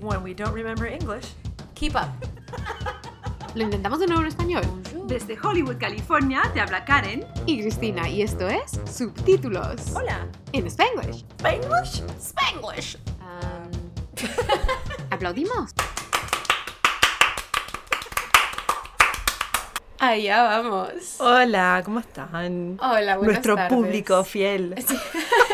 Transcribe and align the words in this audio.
When 0.00 0.22
we 0.22 0.34
don't 0.34 0.54
remember 0.54 0.86
English, 0.86 1.26
Keep 1.74 1.94
up. 1.96 2.08
Lo 3.54 3.64
intentamos 3.64 3.98
de 3.98 4.06
nuevo 4.06 4.22
en 4.22 4.28
español. 4.28 4.62
Desde 5.06 5.36
Hollywood, 5.42 5.76
California, 5.78 6.42
te 6.54 6.60
habla 6.60 6.84
Karen. 6.84 7.26
Y 7.46 7.60
Cristina, 7.62 8.08
y 8.08 8.22
esto 8.22 8.48
es 8.48 8.78
Subtítulos. 8.90 9.92
hola, 9.94 10.26
En 10.52 10.66
Spanglish. 10.66 11.24
Spanglish. 11.38 12.02
Spanglish. 12.20 12.96
¿Aplaudimos? 15.10 15.72
Allá 19.98 20.42
vamos. 20.44 21.16
Hola, 21.18 21.82
¿cómo 21.84 22.00
están? 22.00 22.78
Hola, 22.80 23.16
buenas 23.16 23.22
Nuestro 23.34 23.56
tardes. 23.56 23.72
público 23.72 24.24
fiel. 24.24 24.74
¿Qué 24.76 24.82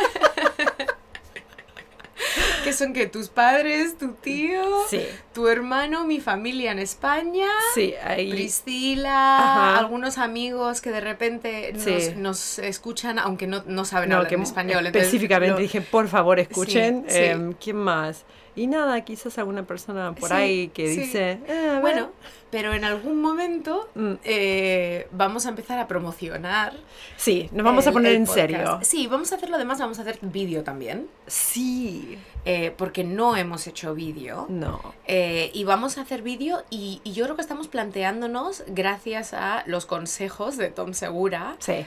son 2.76 2.92
que 2.92 3.06
tus 3.06 3.28
padres, 3.28 3.96
tu 3.98 4.12
tío, 4.12 4.62
Sí, 4.88 5.00
tu 5.34 5.48
hermano, 5.48 6.04
mi 6.04 6.20
familia 6.20 6.72
en 6.72 6.78
España? 6.78 7.48
sí, 7.74 7.94
ahí. 8.04 8.30
Priscila, 8.30 9.38
Ajá. 9.38 9.78
algunos 9.78 10.18
amigos 10.18 10.80
que 10.80 10.90
de 10.90 11.00
repente 11.00 11.72
nos, 11.72 11.82
Sí. 11.84 12.12
nos 12.16 12.58
escuchan, 12.58 13.18
aunque 13.18 13.46
no, 13.46 13.62
no 13.66 13.84
saben 13.84 14.10
No, 14.10 14.16
hablar 14.16 14.28
que 14.28 14.34
en 14.36 14.42
español. 14.42 14.86
entonces 14.86 15.02
específicamente 15.06 15.60
dije, 15.62 15.80
por 15.80 16.08
favor, 16.08 16.38
escuchen. 16.38 17.04
Em, 17.08 17.52
¿Quién 17.54 17.76
más? 17.76 18.24
Y 18.56 18.66
nada, 18.66 19.04
quizás 19.04 19.36
alguna 19.38 19.64
persona 19.66 20.14
por 20.14 20.30
Sí, 20.30 20.34
ahí 20.34 20.68
que 20.68 20.88
sí. 20.92 21.00
dice, 21.02 21.38
"Eh, 21.46 21.68
a 21.68 21.72
ver". 21.74 21.80
Bueno, 21.82 22.10
pero 22.50 22.72
en 22.72 22.84
algún 22.84 23.20
momento 23.20 23.88
Mm. 23.94 24.12
eh, 24.24 25.06
vamos 25.12 25.44
a 25.46 25.50
empezar 25.50 25.78
a 25.78 25.86
promocionar. 25.86 26.72
sí, 27.18 27.48
nos 27.52 27.64
vamos 27.64 27.86
a 27.86 27.92
poner 27.92 28.14
en 28.14 28.24
podcast. 28.24 28.34
serio. 28.40 28.78
Sí, 28.82 29.06
vamos 29.08 29.30
a 29.32 29.36
hacerlo 29.36 29.56
además, 29.56 29.78
vamos 29.78 29.98
a 29.98 30.02
hacer 30.02 30.18
vídeo 30.22 30.64
también, 30.64 31.06
Sí, 31.26 32.18
eh, 32.46 32.72
porque 32.76 33.04
no 33.04 33.36
hemos 33.36 33.66
hecho 33.66 33.94
vídeo. 33.94 34.46
no. 34.48 34.94
Y 35.06 35.64
vamos 35.64 35.98
a 35.98 36.00
hacer 36.02 36.22
vídeo 36.22 36.64
y, 36.70 37.00
y 37.04 37.12
yo 37.12 37.24
creo 37.24 37.36
que 37.36 37.42
estamos 37.42 37.68
planteándonos, 37.68 38.64
gracias 38.68 39.34
a 39.34 39.62
los 39.66 39.84
consejos 39.86 40.56
de 40.56 40.70
Tom 40.70 40.94
Segura, 40.94 41.56
Sí, 41.58 41.84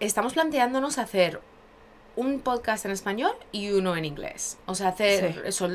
estamos 0.00 0.32
planteándonos 0.34 0.98
hacer 0.98 1.40
un 2.16 2.40
podcast 2.40 2.84
en 2.84 2.90
español 2.92 3.32
y 3.52 3.70
uno 3.70 3.96
en 3.96 4.04
inglés. 4.04 4.58
O 4.66 4.74
sea, 4.74 4.88
hacer 4.88 5.32
Sí. 5.34 5.40
eso, 5.44 5.68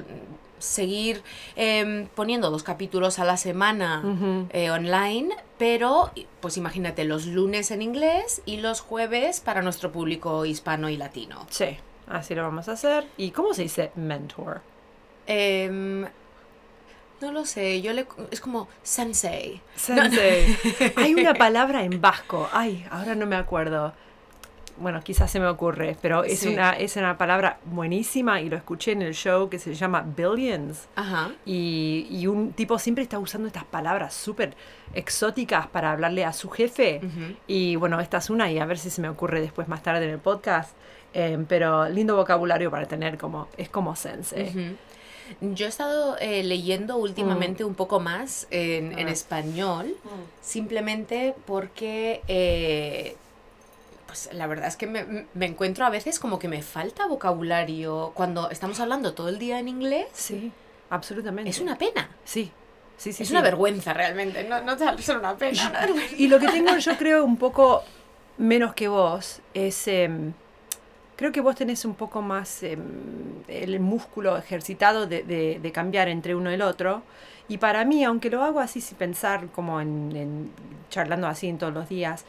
seguir 0.59 1.21
em, 1.55 2.07
poniendo 2.15 2.49
dos 2.49 2.63
capítulos 2.63 3.19
a 3.19 3.25
la 3.25 3.37
semana 3.37 4.47
eh, 4.51 4.71
online, 4.71 5.35
pero 5.57 6.11
pues 6.39 6.57
imagínate 6.57 7.03
los 7.03 7.25
lunes 7.25 7.71
en 7.71 7.81
inglés 7.81 8.41
y 8.45 8.57
los 8.57 8.79
jueves 8.81 9.41
para 9.41 9.61
nuestro 9.61 9.91
público 9.91 10.45
hispano 10.45 10.89
y 10.89 10.97
latino. 10.97 11.45
sí, 11.49 11.77
así 12.07 12.35
lo 12.35 12.43
vamos 12.43 12.69
a 12.69 12.73
hacer. 12.73 13.05
¿Y 13.17 13.31
cómo 13.31 13.53
se 13.53 13.63
dice 13.63 13.91
mentor? 13.95 14.61
Em, 15.27 16.05
no 17.21 17.31
lo 17.31 17.45
sé, 17.45 17.81
yo 17.81 17.93
le... 17.93 18.05
Es 18.31 18.39
como 18.41 18.67
sensei. 18.83 19.61
Sensei. 19.75 20.55
Hay 20.95 21.13
una 21.15 21.33
palabra 21.45 21.83
en 21.83 21.99
vasco. 22.01 22.47
Ay, 22.51 22.85
ahora 22.91 23.15
no 23.15 23.25
me 23.25 23.35
acuerdo. 23.35 23.93
Bueno, 24.77 25.01
quizás 25.01 25.31
se 25.31 25.39
me 25.39 25.47
ocurre, 25.47 25.95
pero 26.01 26.23
es, 26.25 26.39
Sí. 26.39 26.49
una, 26.49 26.71
es 26.73 26.97
una 26.97 27.17
palabra 27.17 27.59
buenísima 27.65 28.41
y 28.41 28.49
lo 28.49 28.57
escuché 28.57 28.91
en 28.91 29.01
el 29.03 29.13
show 29.13 29.47
que 29.49 29.57
se 29.57 29.73
llama 29.73 30.01
Billions. 30.05 30.87
Ajá. 30.95 31.31
Y, 31.45 32.07
y 32.09 32.27
un 32.27 32.51
tipo 32.51 32.77
siempre 32.77 33.03
está 33.03 33.17
usando 33.19 33.47
estas 33.47 33.63
palabras 33.63 34.13
súper 34.13 34.53
exóticas 34.93 35.67
para 35.67 35.91
hablarle 35.93 36.25
a 36.25 36.33
su 36.33 36.49
jefe. 36.49 36.99
Y 37.47 37.77
bueno, 37.77 37.99
esta 38.01 38.17
es 38.17 38.29
una 38.29 38.51
y 38.51 38.59
a 38.59 38.65
ver 38.65 38.77
si 38.77 38.89
se 38.89 39.01
me 39.01 39.07
ocurre 39.09 39.39
después 39.41 39.67
más 39.67 39.81
tarde 39.81 40.03
en 40.05 40.11
el 40.11 40.19
podcast. 40.19 40.75
Eh, 41.13 41.37
pero 41.47 41.87
lindo 41.87 42.17
vocabulario 42.17 42.69
para 42.69 42.85
tener 42.85 43.17
como, 43.17 43.47
es 43.55 43.69
como 43.69 43.95
sensei. 43.95 44.49
Ujú. 44.49 45.55
Yo 45.55 45.65
he 45.65 45.69
estado 45.69 46.17
eh, 46.19 46.43
leyendo 46.43 46.97
últimamente 46.97 47.63
un 47.63 47.73
poco 47.73 47.99
más 48.01 48.45
en, 48.51 48.99
en 48.99 49.07
español, 49.07 49.95
simplemente 50.41 51.33
porque, 51.45 52.21
eh, 52.27 53.15
pues 54.15 54.29
la 54.33 54.47
verdad 54.47 54.67
es 54.69 54.77
que 54.77 54.87
me, 54.87 55.25
me 55.33 55.45
encuentro 55.45 55.85
a 55.85 55.89
veces 55.89 56.19
como 56.19 56.39
que 56.39 56.47
me 56.47 56.61
falta 56.61 57.05
vocabulario 57.05 58.13
cuando 58.15 58.49
estamos 58.49 58.79
hablando 58.79 59.13
todo 59.13 59.27
el 59.27 59.37
día 59.39 59.59
en 59.59 59.67
inglés. 59.67 60.07
Sí, 60.13 60.53
absolutamente. 60.89 61.49
Es 61.49 61.59
una 61.59 61.77
pena. 61.77 62.09
Sí, 62.23 62.49
sí, 62.95 63.11
sí. 63.11 63.23
es 63.23 63.27
sí. 63.27 63.33
una 63.33 63.41
vergüenza 63.41 63.93
realmente, 63.93 64.45
no, 64.45 64.61
no 64.61 64.71
es 64.73 65.09
una 65.09 65.35
pena. 65.35 65.69
una 65.69 65.79
vergüenza. 65.81 66.15
Y 66.17 66.29
lo 66.29 66.39
que 66.39 66.47
tengo 66.47 66.77
yo 66.77 66.95
creo 66.97 67.25
un 67.25 67.35
poco 67.35 67.83
menos 68.37 68.73
que 68.73 68.87
vos 68.87 69.41
es, 69.53 69.85
em, 69.89 70.31
creo 71.17 71.33
que 71.33 71.41
vos 71.41 71.55
tenés 71.57 71.83
un 71.83 71.95
poco 71.95 72.21
más 72.21 72.63
em, 72.63 72.79
el 73.49 73.81
músculo 73.81 74.37
ejercitado 74.37 75.07
de, 75.07 75.23
de- 75.23 75.59
de 75.61 75.71
cambiar 75.73 76.07
entre 76.07 76.35
uno 76.35 76.51
y 76.51 76.53
el 76.53 76.61
otro. 76.61 77.01
Y 77.49 77.57
para 77.57 77.83
mí, 77.83 78.05
aunque 78.05 78.29
lo 78.29 78.43
hago 78.45 78.61
así 78.61 78.79
sin 78.79 78.97
pensar, 78.97 79.47
como 79.49 79.81
en, 79.81 80.15
en- 80.15 80.51
charlando 80.89 81.27
así 81.27 81.47
en 81.49 81.57
todos 81.57 81.73
los 81.73 81.89
días, 81.89 82.23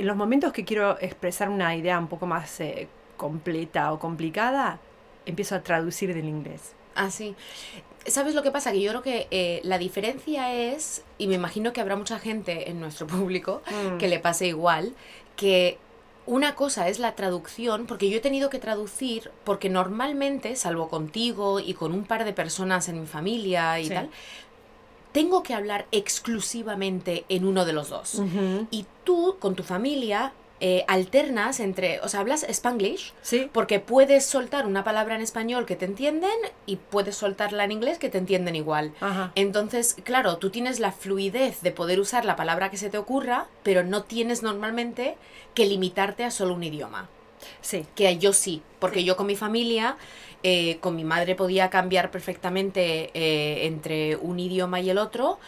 en 0.00 0.06
los 0.06 0.16
momentos 0.16 0.54
que 0.54 0.64
quiero 0.64 0.98
expresar 0.98 1.50
una 1.50 1.76
idea 1.76 1.98
un 1.98 2.08
poco 2.08 2.26
más 2.26 2.58
eh, 2.60 2.88
completa 3.18 3.92
o 3.92 3.98
complicada, 3.98 4.78
empiezo 5.26 5.54
a 5.56 5.62
traducir 5.62 6.14
del 6.14 6.24
inglés. 6.26 6.72
Ah, 6.94 7.10
sí. 7.10 7.36
¿Sabes 8.06 8.34
lo 8.34 8.42
que 8.42 8.50
pasa? 8.50 8.72
Que 8.72 8.80
yo 8.80 8.90
creo 8.92 9.02
que 9.02 9.28
eh, 9.30 9.60
la 9.62 9.76
diferencia 9.76 10.54
es, 10.54 11.04
y 11.18 11.26
me 11.26 11.34
imagino 11.34 11.74
que 11.74 11.82
habrá 11.82 11.96
mucha 11.96 12.18
gente 12.18 12.70
en 12.70 12.80
nuestro 12.80 13.06
público 13.06 13.60
que 13.98 14.08
le 14.08 14.18
pase 14.18 14.46
igual, 14.46 14.94
que 15.36 15.76
una 16.24 16.54
cosa 16.54 16.88
es 16.88 16.98
la 16.98 17.14
traducción, 17.14 17.84
porque 17.86 18.08
yo 18.08 18.16
he 18.16 18.20
tenido 18.20 18.48
que 18.48 18.58
traducir, 18.58 19.30
porque 19.44 19.68
normalmente, 19.68 20.56
salvo 20.56 20.88
contigo 20.88 21.60
y 21.60 21.74
con 21.74 21.92
un 21.92 22.04
par 22.04 22.24
de 22.24 22.32
personas 22.32 22.88
en 22.88 23.02
mi 23.02 23.06
familia 23.06 23.78
y 23.80 23.84
Sí. 23.88 23.94
tal, 23.94 24.08
tengo 25.12 25.42
que 25.42 25.54
hablar 25.54 25.86
exclusivamente 25.92 27.24
en 27.28 27.44
uno 27.44 27.64
de 27.64 27.72
los 27.72 27.90
dos. 27.90 28.22
Y 28.70 28.86
tú, 29.04 29.36
con 29.38 29.54
tu 29.54 29.62
familia, 29.62 30.32
eh, 30.60 30.84
alternas 30.88 31.58
entre, 31.58 32.00
o 32.00 32.08
sea, 32.08 32.20
hablas 32.20 32.42
spanglish, 32.44 33.14
Sí, 33.22 33.48
porque 33.52 33.80
puedes 33.80 34.26
soltar 34.26 34.66
una 34.66 34.84
palabra 34.84 35.14
en 35.14 35.22
español 35.22 35.64
que 35.64 35.74
te 35.74 35.86
entienden 35.86 36.30
y 36.66 36.76
puedes 36.76 37.16
soltarla 37.16 37.64
en 37.64 37.72
inglés 37.72 37.98
que 37.98 38.10
te 38.10 38.18
entienden 38.18 38.54
igual. 38.56 38.92
ajá. 39.00 39.32
Entonces, 39.36 39.96
claro, 40.04 40.36
tú 40.36 40.50
tienes 40.50 40.78
la 40.78 40.92
fluidez 40.92 41.62
de 41.62 41.72
poder 41.72 41.98
usar 41.98 42.24
la 42.26 42.36
palabra 42.36 42.70
que 42.70 42.76
se 42.76 42.90
te 42.90 42.98
ocurra, 42.98 43.46
pero 43.62 43.84
no 43.84 44.02
tienes 44.02 44.42
normalmente 44.42 45.16
que 45.54 45.66
limitarte 45.66 46.24
a 46.24 46.30
solo 46.30 46.54
un 46.54 46.62
idioma. 46.62 47.08
Sí, 47.60 47.86
Que 47.94 48.18
yo 48.18 48.32
sí, 48.32 48.62
porque 48.78 49.04
yo 49.04 49.16
con 49.16 49.26
mi 49.26 49.36
familia, 49.36 49.96
eh, 50.42 50.78
con 50.80 50.96
mi 50.96 51.04
madre 51.04 51.34
podía 51.34 51.70
cambiar 51.70 52.10
perfectamente 52.10 53.10
eh, 53.14 53.66
entre 53.66 54.16
un 54.16 54.38
idioma 54.40 54.80
y 54.80 54.90
el 54.90 54.98
otro, 54.98 55.38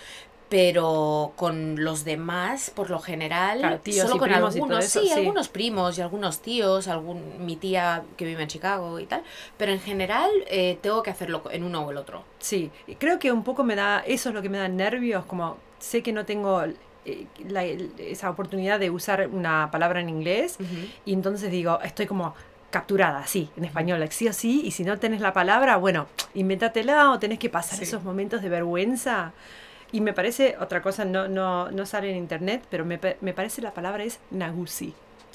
pero 0.48 1.32
con 1.36 1.82
los 1.82 2.04
demás, 2.04 2.70
por 2.76 2.91
lo 2.91 2.98
general, 2.98 3.60
Claro, 3.60 3.78
tíos 3.78 4.03
solo 4.06 4.16
y 4.16 4.19
con 4.19 4.32
algunos, 4.32 4.84
eso, 4.84 5.00
sí, 5.00 5.06
sí. 5.06 5.12
algunos 5.14 5.48
primos 5.48 5.97
y 5.97 6.03
algunos 6.03 6.41
tíos, 6.42 6.88
algún, 6.88 7.47
mi 7.47 7.56
tía 7.56 8.03
que 8.19 8.26
vive 8.26 8.42
en 8.42 8.48
Chicago 8.48 9.00
y 9.00 9.06
tal, 9.06 9.22
pero 9.56 9.72
en 9.72 9.80
general 9.80 10.30
eh, 10.48 10.78
tengo 10.82 11.03
que 11.03 11.10
hacerlo 11.10 11.42
en 11.50 11.64
uno 11.64 11.86
o 11.86 11.91
el 11.91 11.97
otro. 11.97 12.24
Sí, 12.38 12.70
creo 12.98 13.19
que 13.19 13.32
un 13.32 13.44
poco 13.44 13.64
me 13.64 13.74
da, 13.76 14.00
eso 14.06 14.28
es 14.28 14.34
lo 14.34 14.42
que 14.42 14.50
me 14.50 14.59
da 14.59 14.69
nervios, 14.69 15.24
como 15.24 15.56
sé 15.78 16.03
que 16.03 16.12
no 16.12 16.26
tengo 16.26 16.62
eh, 17.05 17.27
la- 17.49 17.65
esa 17.65 18.31
oportunidad 18.31 18.79
de 18.81 18.91
usar 18.91 19.29
una 19.29 19.71
palabra 19.71 20.01
en 20.01 20.09
inglés 20.09 20.57
y 21.05 21.13
entonces 21.13 21.51
digo, 21.51 21.81
estoy 21.83 22.07
como 22.07 22.35
capturada, 22.71 23.27
sí, 23.27 23.51
en 23.57 23.65
español, 23.67 24.01
like, 24.01 24.15
sí 24.15 24.29
o 24.29 24.33
sí, 24.33 24.63
y 24.65 24.71
si 24.71 24.83
no 24.85 24.99
tenés 24.99 25.21
la 25.21 25.33
palabra, 25.35 25.77
bueno, 25.77 26.07
invéntatela 26.35 27.11
o 27.11 27.19
tenés 27.19 27.39
que 27.39 27.51
pasar 27.51 27.79
Sí. 27.79 27.85
esos 27.85 28.03
momentos 28.03 28.41
de 28.41 28.49
vergüenza. 28.49 29.33
Y 29.93 30.01
me 30.01 30.15
parece, 30.15 30.57
otra 30.59 30.81
cosa, 30.81 31.05
no, 31.05 31.29
no, 31.29 31.71
no 31.71 31.85
sale 31.85 32.11
en 32.11 32.17
internet, 32.17 32.63
pero 32.71 32.87
me, 32.87 32.99
me 33.21 33.34
parece 33.34 33.61
la 33.61 33.73
palabra 33.75 34.05
es 34.05 34.21
nagusi. 34.31 34.95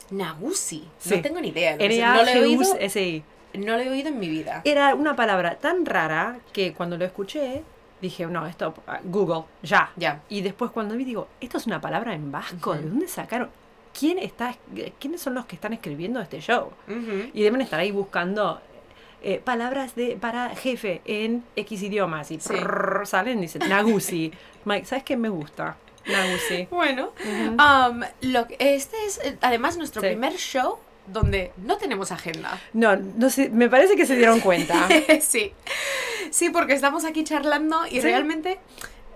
Nagusi. 0.10 0.88
Sí. 0.98 1.16
No 1.18 1.22
tengo 1.22 1.40
ni 1.42 1.50
idea. 1.50 1.78
que 1.78 1.86
es. 1.86 2.00
no, 2.00 2.16
lo 2.24 2.28
he 2.28 2.40
oído, 2.42 2.62
N-A-G-U-S-I. 2.64 3.24
no 3.60 3.74
lo 3.78 3.84
he 3.84 3.90
oído 3.90 4.10
en 4.10 4.20
mi 4.20 4.30
vida. 4.30 4.62
Era 4.66 4.96
una 4.96 5.16
palabra 5.16 5.56
tan 5.60 5.86
rara 5.86 6.40
que 6.54 6.74
cuando 6.74 6.98
lo 6.98 7.06
escuché 7.06 7.62
dije, 8.02 8.26
no, 8.28 8.46
esto, 8.46 8.74
Google, 9.04 9.44
ya. 9.64 9.92
Ya. 9.96 10.22
Y 10.30 10.42
después 10.42 10.72
cuando 10.72 10.96
vi 10.96 11.04
digo, 11.06 11.28
esto 11.42 11.58
es 11.58 11.66
una 11.68 11.82
palabra 11.82 12.14
en 12.14 12.32
vasco, 12.32 12.74
¿de 12.76 12.84
dónde 12.84 13.08
sacaron? 13.08 13.50
¿Quién 13.98 14.20
está, 14.20 14.56
¿Quiénes 15.00 15.22
son 15.22 15.34
los 15.34 15.46
que 15.46 15.56
están 15.56 15.74
escribiendo 15.74 16.20
este 16.22 16.40
show? 16.40 16.72
Ujú. 16.88 17.30
Y 17.34 17.42
deben 17.44 17.62
estar 17.62 17.80
ahí 17.80 17.92
buscando 17.92 18.62
eh, 19.24 19.42
palabras 19.44 19.96
de 19.96 20.16
para 20.16 20.50
jefe 20.56 21.02
en 21.06 21.44
X 21.56 21.82
idiomas 21.82 22.30
y 22.30 22.40
Sí. 22.40 22.50
prrr, 22.54 23.08
salen 23.08 23.40
y 23.40 23.42
dicen, 23.44 23.68
Nagusi. 23.68 24.32
Mike, 24.66 24.86
¿sabes 24.86 25.04
qué 25.04 25.18
me 25.18 25.30
gusta? 25.30 25.78
Nagusi. 26.06 26.68
Bueno, 26.70 27.12
Ujú. 27.20 27.56
um, 27.60 28.02
lo, 28.22 28.48
que- 28.48 28.58
este 28.60 28.96
es 29.06 29.18
eh, 29.26 29.38
además 29.42 29.78
nuestro 29.78 30.02
Sí. 30.04 30.10
primer 30.10 30.34
show 30.34 30.78
donde 31.08 31.52
no 31.58 31.78
tenemos 31.78 32.12
agenda. 32.12 32.60
No, 32.74 32.96
no 32.96 33.30
sé, 33.30 33.50
me 33.50 33.70
parece 33.70 33.96
que 33.96 34.06
se 34.06 34.16
dieron 34.16 34.40
cuenta. 34.40 34.88
sí. 35.22 35.54
Sí, 36.32 36.50
porque 36.50 36.74
estamos 36.74 37.06
aquí 37.06 37.24
charlando 37.24 37.86
y 37.88 37.92
Sí. 37.96 38.02
realmente 38.02 38.60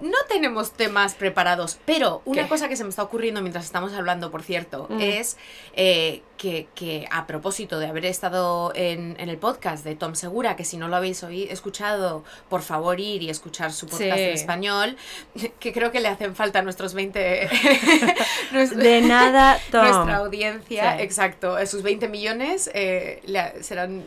no 0.01 0.18
tenemos 0.27 0.71
temas 0.71 1.13
preparados, 1.15 1.77
pero 1.86 2.21
una 2.25 2.44
¿Qué? 2.44 2.50
cosa 2.50 2.68
que 2.69 2.75
se 2.75 2.83
me 2.83 2.89
está 2.89 3.03
ocurriendo 3.03 3.42
mientras 3.42 3.65
estamos 3.65 3.94
hablando, 3.94 4.31
por 4.31 4.44
cierto, 4.44 4.88
Mm. 4.89 5.00
es 5.01 5.38
eh, 5.75 6.21
que, 6.38 6.68
que 6.75 7.07
a 7.12 7.27
propósito 7.27 7.77
de 7.80 7.86
haber 7.88 8.06
estado 8.06 8.71
en, 8.75 9.15
en 9.19 9.30
el 9.30 9.38
podcast 9.38 9.83
de 9.83 9.95
Tom 9.95 10.15
Segura, 10.15 10.56
que 10.56 10.65
si 10.65 10.77
no 10.77 10.88
lo 10.88 10.95
habéis 10.95 11.21
escuchado, 11.24 12.24
por 12.50 12.62
favor 12.63 13.00
ir 13.00 13.21
y 13.24 13.30
escuchar 13.30 13.71
su 13.71 13.86
podcast 13.86 14.01
Sí. 14.15 14.21
en 14.21 14.30
español, 14.33 14.98
que 15.59 15.71
creo 15.71 15.92
que 15.92 16.00
le 16.00 16.07
hacen 16.07 16.36
falta 16.36 16.59
a 16.59 16.62
nuestros 16.63 16.94
20... 16.94 17.50
nues- 18.51 18.75
De 18.75 19.01
nada, 19.01 19.59
Tom. 19.71 19.81
nuestra 19.88 20.18
audiencia, 20.18 20.97
Sí. 20.97 21.04
exacto, 21.04 21.57
esos 21.57 21.83
20 21.83 22.07
millones 22.07 22.69
eh, 22.74 23.21
le- 23.25 23.63
serán... 23.63 24.04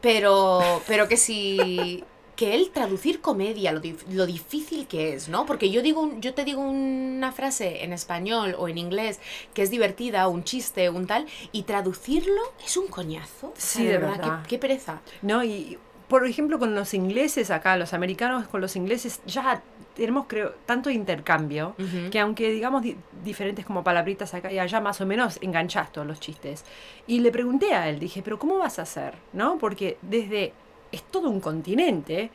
Pero, 0.00 0.82
pero 0.86 1.08
que 1.08 1.16
si... 1.16 2.04
Que 2.36 2.54
él 2.54 2.70
traducir 2.72 3.20
comedia, 3.22 3.72
lo, 3.72 3.80
dif- 3.80 4.06
lo 4.10 4.26
difícil 4.26 4.86
que 4.86 5.14
es, 5.14 5.28
¿no? 5.28 5.46
Porque 5.46 5.70
yo, 5.70 5.80
digo, 5.82 6.10
yo 6.20 6.34
te 6.34 6.44
digo 6.44 6.60
una 6.60 7.32
frase 7.32 7.82
en 7.82 7.92
español 7.94 8.54
o 8.58 8.68
en 8.68 8.76
inglés 8.78 9.18
que 9.54 9.62
es 9.62 9.70
divertida, 9.70 10.28
un 10.28 10.44
chiste, 10.44 10.90
un 10.90 11.06
tal, 11.06 11.26
y 11.52 11.62
traducirlo 11.62 12.42
es 12.64 12.76
un 12.76 12.88
coñazo. 12.88 13.48
O 13.48 13.52
sea, 13.56 13.80
Sí, 13.82 13.86
de 13.86 13.98
verdad. 13.98 14.42
Qué, 14.42 14.48
qué 14.50 14.58
pereza. 14.58 15.00
No, 15.22 15.42
y 15.42 15.78
por 16.08 16.26
ejemplo 16.26 16.58
con 16.58 16.74
los 16.74 16.92
ingleses 16.94 17.50
acá, 17.50 17.76
los 17.76 17.92
americanos 17.94 18.46
con 18.48 18.60
los 18.60 18.76
ingleses, 18.76 19.20
ya 19.26 19.62
tenemos 19.96 20.26
creo 20.28 20.52
tanto 20.66 20.90
intercambio 20.90 21.74
que 22.10 22.20
aunque 22.20 22.50
digamos 22.50 22.82
di- 22.82 22.96
diferentes 23.24 23.64
como 23.64 23.82
palabritas 23.82 24.34
acá 24.34 24.52
y 24.52 24.58
allá 24.58 24.78
más 24.82 25.00
o 25.00 25.06
menos 25.06 25.38
enganchás 25.40 25.90
todos 25.90 26.06
los 26.06 26.20
chistes. 26.20 26.64
Y 27.06 27.20
le 27.20 27.32
pregunté 27.32 27.72
a 27.72 27.88
él, 27.88 27.98
dije, 27.98 28.20
pero 28.22 28.38
¿cómo 28.38 28.58
vas 28.58 28.78
a 28.78 28.82
hacer? 28.82 29.14
¿No? 29.32 29.56
Porque 29.58 29.96
desde, 30.02 30.52
es 30.92 31.02
todo 31.02 31.30
un 31.30 31.40
continente, 31.40 32.30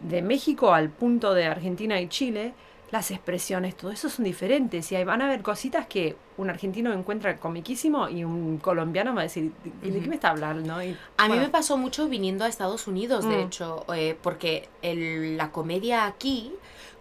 de 0.00 0.22
México 0.22 0.72
al 0.74 0.90
punto 0.90 1.32
de 1.34 1.46
Argentina 1.46 2.00
y 2.00 2.08
Chile, 2.08 2.52
las 2.90 3.10
expresiones, 3.10 3.74
todo 3.76 3.90
eso 3.90 4.08
son 4.08 4.24
diferentes 4.24 4.92
y 4.92 4.96
ahí 4.96 5.04
van 5.04 5.22
a 5.22 5.26
haber 5.26 5.42
cositas 5.42 5.86
que 5.86 6.14
un 6.36 6.50
argentino 6.50 6.92
encuentra 6.92 7.36
comiquísimo 7.38 8.08
y 8.08 8.22
un 8.22 8.58
colombiano 8.58 9.14
va 9.14 9.20
a 9.20 9.24
decir, 9.24 9.52
¿de, 9.82 9.90
de 9.90 10.00
qué 10.00 10.08
me 10.08 10.14
está 10.16 10.30
hablando? 10.30 10.82
Y, 10.82 10.94
A 11.16 11.28
mí 11.28 11.38
me 11.38 11.48
pasó 11.48 11.76
mucho 11.76 12.08
viniendo 12.08 12.44
a 12.44 12.48
Estados 12.48 12.86
Unidos, 12.86 13.26
de 13.28 13.36
Mm. 13.36 13.40
hecho, 13.46 13.84
eh, 13.94 14.16
porque 14.22 14.68
el- 14.82 15.36
la 15.36 15.50
comedia 15.50 16.06
aquí, 16.06 16.52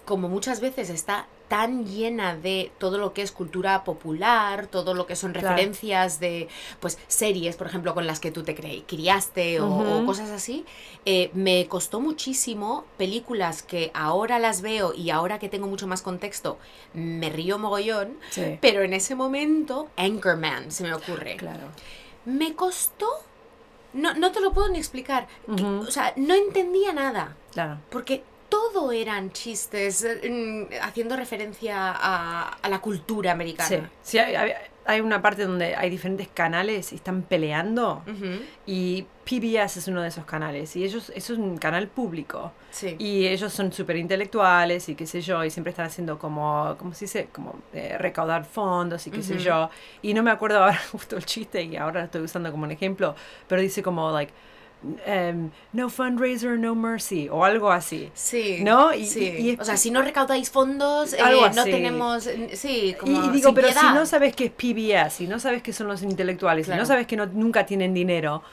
como 0.06 0.28
muchas 0.30 0.60
veces 0.60 0.90
está 0.90 1.28
tan 1.48 1.86
llena 1.86 2.36
de 2.36 2.72
todo 2.80 2.98
lo 2.98 3.14
que 3.14 3.22
es 3.22 3.32
cultura 3.32 3.84
popular, 3.84 4.66
todo 4.68 4.94
lo 4.96 5.06
que 5.06 5.16
son 5.16 5.34
Claro. 5.34 5.50
referencias 5.50 6.20
de 6.20 6.48
pues 6.80 6.98
series, 7.08 7.56
por 7.58 7.68
ejemplo, 7.68 7.94
con 7.94 8.08
las 8.08 8.20
que 8.20 8.32
tú 8.32 8.44
te 8.44 8.56
criaste 8.88 9.60
o, 9.62 10.04
cosas 10.06 10.32
así, 10.32 10.66
eh, 11.06 11.30
me 11.34 11.68
costó 11.68 12.00
muchísimo 12.00 12.86
películas 12.98 13.62
que 13.62 13.92
ahora 13.94 14.40
las 14.40 14.62
veo 14.62 14.94
y 14.96 15.10
ahora 15.12 15.38
que 15.38 15.48
tengo 15.48 15.68
mucho 15.68 15.86
más 15.86 16.02
contexto, 16.02 16.58
me 16.94 17.30
río 17.30 17.60
mogollón, 17.60 18.18
sí, 18.32 18.58
pero 18.62 18.82
en 18.82 18.94
ese 18.94 19.14
momento, 19.16 19.90
Anchorman 19.96 20.72
se 20.72 20.84
me 20.84 20.94
ocurre. 20.94 21.36
claro. 21.38 21.68
Me 22.26 22.56
costó. 22.56 23.08
No, 23.92 24.14
no 24.16 24.32
te 24.32 24.40
lo 24.40 24.54
puedo 24.54 24.70
ni 24.70 24.78
explicar. 24.80 25.28
Que-. 25.56 25.64
O 25.64 25.92
sea, 25.92 26.14
no 26.16 26.34
entendía 26.34 26.94
nada. 26.94 27.36
Claro. 27.52 27.80
Porque 27.90 28.24
todo 28.54 28.92
eran 28.92 29.32
chistes 29.32 30.04
eh, 30.04 30.68
haciendo 30.82 31.16
referencia 31.16 31.90
a, 31.92 32.50
a 32.62 32.70
la 32.70 32.80
cultura 32.80 33.32
Sí, 33.32 33.34
americana. 33.34 33.90
sí 34.04 34.18
hay, 34.20 34.36
hay- 34.36 34.54
hay 34.86 35.00
una 35.00 35.22
parte 35.22 35.46
donde 35.46 35.78
hay 35.78 35.90
diferentes 35.90 36.28
canales 36.28 36.92
y 36.92 36.96
están 36.96 37.22
peleando 37.24 38.04
Ujú, 38.06 38.42
y 38.66 39.06
PBS 39.24 39.80
es 39.80 39.88
uno 39.88 40.02
de 40.02 40.10
esos 40.10 40.26
canales 40.26 40.76
y 40.76 40.84
ellos, 40.84 41.10
eso 41.16 41.32
es 41.34 41.40
un 41.40 41.58
canal 41.58 41.88
público 41.88 42.52
Sí. 42.70 42.96
y 43.00 43.26
ellos 43.28 43.54
son 43.54 43.72
súper 43.72 43.96
intelectuales 43.96 44.90
y 44.90 44.96
qué 44.96 45.06
sé 45.08 45.22
yo 45.22 45.42
y 45.46 45.50
siempre 45.52 45.72
están 45.72 45.86
haciendo 45.86 46.20
como, 46.20 46.76
¿cómo 46.78 46.94
se 46.94 47.06
dice? 47.06 47.30
Como 47.32 47.56
eh, 47.72 47.96
recaudar 47.98 48.44
fondos 48.44 49.08
y 49.08 49.12
qué 49.12 49.24
sé 49.24 49.36
Ujú. 49.36 49.44
yo 49.44 49.70
y 50.02 50.14
no 50.14 50.22
me 50.22 50.32
acuerdo 50.32 50.60
ahora 50.62 50.78
justo 50.92 51.16
el 51.16 51.26
chiste 51.26 51.64
y 51.64 51.78
ahora 51.78 52.02
lo 52.02 52.06
estoy 52.08 52.22
usando 52.22 52.52
como 52.52 52.66
un 52.66 52.72
ejemplo, 52.72 53.16
pero 53.48 53.62
dice 53.62 53.82
como 53.82 54.12
like 54.12 54.34
em, 55.06 55.50
no 55.72 55.90
fundraiser, 55.90 56.58
no 56.60 56.76
mercy 56.76 57.28
o 57.30 57.44
algo 57.46 57.72
así. 57.72 58.10
Sí. 58.14 58.60
¿No? 58.64 58.94
Y- 58.94 59.06
sí. 59.06 59.20
y- 59.40 59.42
y 59.42 59.50
es- 59.52 59.60
o 59.60 59.66
sea, 59.66 59.78
si 59.78 59.92
no 59.92 60.02
recaudáis 60.02 60.50
fondos, 60.50 61.14
eh, 61.14 61.20
no 61.56 61.64
tenemos. 61.64 62.30
Sí, 62.54 62.96
como. 63.00 63.12
y 63.26 63.30
digo, 63.30 63.50
sin 63.50 63.56
pero 63.56 63.70
si 63.70 63.86
no 63.94 64.06
sabes 64.06 64.36
qué 64.36 64.46
es 64.46 64.52
PBS, 64.52 65.18
si 65.18 65.28
no 65.28 65.40
sabes 65.40 65.62
qué 65.64 65.74
son 65.74 65.88
los 65.88 66.02
intelectuales, 66.04 66.68
si 66.68 66.74
no 66.74 66.86
sabes 66.86 67.08
que 67.08 67.16
no, 67.16 67.26
nunca 67.26 67.66
tienen 67.66 67.94
dinero, 67.94 68.44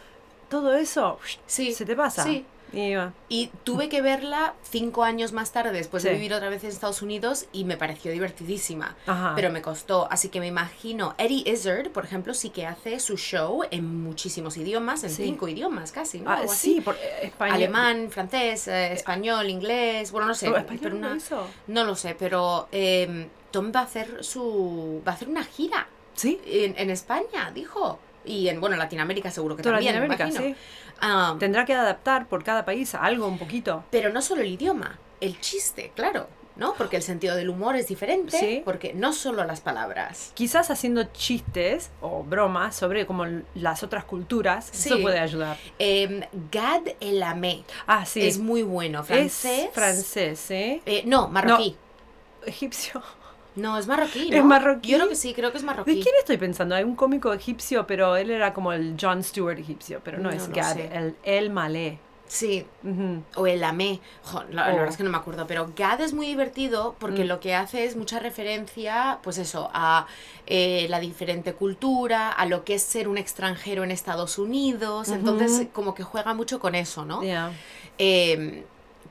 todo 0.48 0.74
eso 0.74 1.18
Sí. 1.46 1.72
se 1.72 1.84
te 1.84 1.94
pasa. 1.96 2.24
Sí. 2.24 2.44
Y, 2.72 2.94
Y 3.28 3.46
tuve 3.64 3.88
que 3.88 4.02
verla 4.02 4.54
cinco 4.62 5.04
años 5.04 5.32
más 5.32 5.52
tarde, 5.52 5.72
después 5.72 6.02
de 6.02 6.12
vivir 6.12 6.34
otra 6.34 6.48
vez 6.48 6.62
en 6.64 6.70
Estados 6.70 7.02
Unidos, 7.02 7.46
y 7.52 7.64
me 7.64 7.76
pareció 7.76 8.12
divertidísima. 8.12 8.96
ajá. 9.06 9.32
Pero 9.36 9.50
me 9.50 9.62
costó, 9.62 10.08
así 10.10 10.28
que 10.28 10.40
me 10.40 10.46
imagino. 10.46 11.14
Eddie 11.18 11.42
Izzard, 11.50 11.90
por 11.90 12.04
ejemplo, 12.04 12.34
sí 12.34 12.50
que 12.50 12.66
hace 12.66 13.00
su 13.00 13.16
show 13.16 13.62
en 13.70 14.02
muchísimos 14.02 14.56
idiomas, 14.56 15.04
en 15.04 15.10
Sí. 15.10 15.24
cinco 15.24 15.48
idiomas 15.48 15.92
casi, 15.92 16.20
¿no? 16.20 16.30
Ah, 16.30 16.40
así. 16.44 16.74
sí, 16.74 16.80
por 16.80 16.94
eh, 16.96 17.00
español. 17.22 17.56
Alemán, 17.56 18.10
francés, 18.10 18.68
eh, 18.68 18.92
español, 18.92 19.48
inglés, 19.50 20.10
bueno, 20.12 20.26
no 20.28 20.34
sé, 20.34 20.50
¿Pero 20.80 20.96
una- 20.96 21.18
no 21.66 21.84
lo 21.84 21.94
sé, 21.94 22.14
pero 22.18 22.68
eh, 22.72 23.28
Tom 23.50 23.72
va 23.74 23.80
a 23.80 23.84
hacer 23.84 24.22
su, 24.24 25.02
va 25.06 25.12
a 25.12 25.14
hacer 25.14 25.28
una 25.28 25.44
gira 25.44 25.88
Sí, 26.14 26.38
en, 26.44 26.74
en 26.78 26.90
España, 26.90 27.50
dijo, 27.54 27.98
y 28.24 28.48
en 28.48 28.60
bueno 28.60 28.76
Latinoamérica 28.76 29.30
seguro 29.30 29.56
que 29.56 29.62
toda 29.62 29.76
también, 29.76 29.94
Latinoamérica, 30.00 30.42
sí. 30.42 30.54
Ah, 31.00 31.36
Tendrá 31.38 31.64
que 31.64 31.74
adaptar 31.74 32.26
por 32.28 32.44
cada 32.44 32.64
país 32.64 32.94
algo 32.94 33.26
un 33.26 33.38
poquito. 33.38 33.84
pero 33.90 34.10
no 34.10 34.20
solo 34.22 34.42
el 34.42 34.48
idioma, 34.48 34.98
el 35.20 35.40
chiste, 35.40 35.92
claro, 35.94 36.28
¿no? 36.56 36.74
Porque 36.74 36.96
el 36.96 37.02
sentido 37.02 37.36
del 37.36 37.48
humor 37.48 37.76
es 37.76 37.86
diferente, 37.88 38.38
Sí. 38.38 38.62
porque 38.64 38.92
no 38.92 39.14
solo 39.14 39.44
las 39.44 39.60
palabras. 39.62 40.32
Quizás 40.34 40.70
haciendo 40.70 41.04
chistes 41.04 41.90
o 42.02 42.22
bromas 42.22 42.76
sobre 42.76 43.06
como 43.06 43.24
las 43.54 43.82
otras 43.82 44.04
culturas, 44.04 44.70
eso 44.74 44.96
Sí. 44.96 45.02
puede 45.02 45.18
ayudar. 45.20 45.56
Eh, 45.78 46.28
Gad 46.52 46.82
El 47.00 47.22
Amé 47.22 47.64
Ah, 47.86 48.04
sí. 48.04 48.26
es 48.26 48.38
muy 48.38 48.62
bueno, 48.62 49.02
francés. 49.04 49.68
Es 49.68 49.70
francés, 49.72 50.50
¿eh? 50.50 50.82
Eh, 50.84 51.02
no, 51.06 51.28
marroquí. 51.28 51.76
Egipcio. 52.44 53.02
No. 53.56 53.76
es 53.78 53.86
marroquí, 53.86 54.30
¿no? 54.30 54.36
¿Es 54.36 54.44
marroquí? 54.44 54.90
Yo 54.90 54.96
creo 54.98 55.08
que 55.08 55.16
sí, 55.16 55.34
creo 55.34 55.50
que 55.52 55.58
es 55.58 55.64
marroquí. 55.64 55.94
¿De 55.96 56.00
quién 56.02 56.14
estoy 56.18 56.36
pensando? 56.38 56.74
Hay 56.74 56.84
un 56.84 56.96
cómico 56.96 57.32
egipcio, 57.32 57.86
pero 57.86 58.16
él 58.16 58.30
era 58.30 58.52
como 58.54 58.72
el 58.72 58.96
John 59.00 59.22
Stewart 59.22 59.58
egipcio, 59.58 60.00
pero 60.04 60.18
no, 60.18 60.30
No 60.30 60.36
es 60.36 60.48
Gad, 60.50 60.78
el, 60.78 61.16
el 61.22 61.50
malé. 61.50 61.98
Sí, 62.26 62.64
o 63.34 63.46
el 63.48 63.64
amé. 63.64 63.98
Jo, 64.22 64.44
la, 64.52 64.66
la 64.66 64.68
Oh. 64.68 64.74
verdad 64.76 64.88
es 64.90 64.96
que 64.96 65.02
no 65.02 65.10
me 65.10 65.16
acuerdo, 65.16 65.48
pero 65.48 65.72
Gad 65.76 66.00
es 66.00 66.12
muy 66.12 66.26
divertido 66.28 66.94
porque 67.00 67.24
Mm. 67.24 67.26
lo 67.26 67.40
que 67.40 67.56
hace 67.56 67.84
es 67.86 67.96
mucha 67.96 68.20
referencia, 68.20 69.18
pues 69.24 69.36
eso, 69.36 69.68
a 69.74 70.06
eh, 70.46 70.86
la 70.88 71.00
diferente 71.00 71.54
cultura, 71.54 72.30
a 72.30 72.46
lo 72.46 72.64
que 72.64 72.74
es 72.74 72.82
ser 72.84 73.08
un 73.08 73.18
extranjero 73.18 73.82
en 73.82 73.90
Estados 73.90 74.38
Unidos. 74.38 75.08
Entonces, 75.08 75.66
como 75.72 75.92
que 75.96 76.04
juega 76.04 76.32
mucho 76.34 76.60
con 76.60 76.76
eso, 76.76 77.04
¿no? 77.04 77.24
Ya. 77.24 77.50
Eh, 77.98 78.64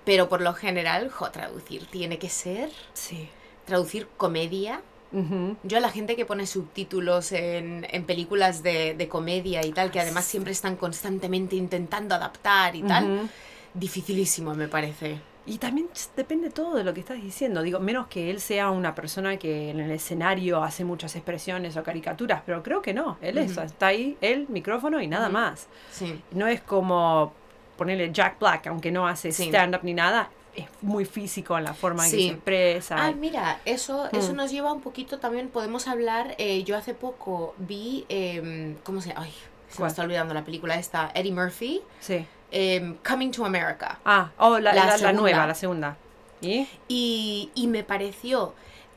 pero 0.05 0.29
por 0.29 0.39
lo 0.39 0.53
general, 0.53 1.09
jo, 1.09 1.29
traducir 1.29 1.87
tiene 1.87 2.17
que 2.19 2.29
ser 2.29 2.69
Sí. 2.93 3.27
Traducir 3.69 4.07
comedia. 4.17 4.81
Ujú. 5.11 5.55
Yo 5.63 5.77
a 5.77 5.79
la 5.79 5.89
gente 5.89 6.15
que 6.15 6.25
pone 6.25 6.45
subtítulos 6.45 7.31
en, 7.31 7.87
en 7.89 8.03
películas 8.03 8.61
de, 8.61 8.93
de 8.93 9.07
comedia 9.07 9.65
y 9.65 9.71
tal, 9.71 9.89
que 9.91 9.99
además 9.99 10.25
siempre 10.25 10.51
están 10.51 10.75
constantemente 10.75 11.55
intentando 11.55 12.13
adaptar 12.15 12.75
y 12.75 12.83
tal, 12.83 13.05
Ujú. 13.09 13.29
dificilísimo 13.73 14.53
me 14.53 14.67
parece. 14.67 15.19
Y 15.45 15.57
también 15.57 15.87
depende 16.15 16.51
todo 16.51 16.75
de 16.75 16.83
lo 16.83 16.93
que 16.93 16.99
estás 16.99 17.19
diciendo. 17.19 17.63
Digo, 17.63 17.79
menos 17.79 18.05
que 18.05 18.29
él 18.29 18.39
sea 18.39 18.69
una 18.69 18.93
persona 18.93 19.37
que 19.37 19.71
en 19.71 19.79
el 19.79 19.89
escenario 19.89 20.61
hace 20.63 20.85
muchas 20.85 21.15
expresiones 21.15 21.75
o 21.75 21.81
caricaturas, 21.81 22.43
pero 22.45 22.61
creo 22.61 22.83
que 22.83 22.93
no. 22.93 23.17
Él 23.21 23.39
es, 23.39 23.53
Ujú. 23.53 23.61
está 23.61 23.87
ahí, 23.87 24.15
él, 24.21 24.45
micrófono 24.49 25.01
y 25.01 25.07
nada 25.07 25.25
Ujú. 25.29 25.33
más. 25.33 25.67
Sí. 25.91 26.21
No 26.31 26.45
es 26.45 26.61
como 26.61 27.33
ponerle 27.77 28.11
Jack 28.11 28.37
Black, 28.39 28.67
aunque 28.67 28.91
no 28.91 29.07
hace 29.07 29.31
Sí. 29.31 29.45
stand-up 29.47 29.79
ni 29.83 29.93
nada, 29.95 30.29
es 30.55 30.65
muy 30.81 31.05
físico 31.05 31.57
en 31.57 31.63
la 31.63 31.73
forma 31.73 32.05
en 32.05 32.11
que 32.11 32.17
se 32.17 32.27
expresa. 32.27 32.95
Ah, 32.99 33.11
mira, 33.11 33.61
eso, 33.65 34.09
eso 34.11 34.33
Mm. 34.33 34.35
nos 34.35 34.51
lleva 34.51 34.73
un 34.73 34.81
poquito 34.81 35.19
también, 35.19 35.49
podemos 35.49 35.87
hablar, 35.87 36.35
eh, 36.37 36.63
yo 36.63 36.75
hace 36.77 36.93
poco 36.93 37.53
vi, 37.57 38.05
em, 38.09 38.75
¿cómo 38.83 39.01
se 39.01 39.09
llama? 39.09 39.21
Ay, 39.25 39.33
se 39.69 39.81
me 39.81 39.87
está 39.87 40.01
olvidando 40.01 40.33
la 40.33 40.43
película 40.43 40.75
esta, 40.75 41.11
Eddie 41.13 41.31
Murphy, 41.31 41.81
Sí. 41.99 42.25
em, 42.51 42.95
Coming 43.07 43.31
to 43.31 43.45
America. 43.45 43.99
Ah, 44.05 44.31
oh, 44.39 44.57
la, 44.59 44.73
La 44.73 44.97
la- 44.97 45.13
nueva, 45.13 45.45
la 45.45 45.55
segunda. 45.55 45.95
¿Y? 46.41 46.67
Y, 46.87 47.51
y 47.53 47.67
me 47.67 47.83
pareció, 47.83 48.53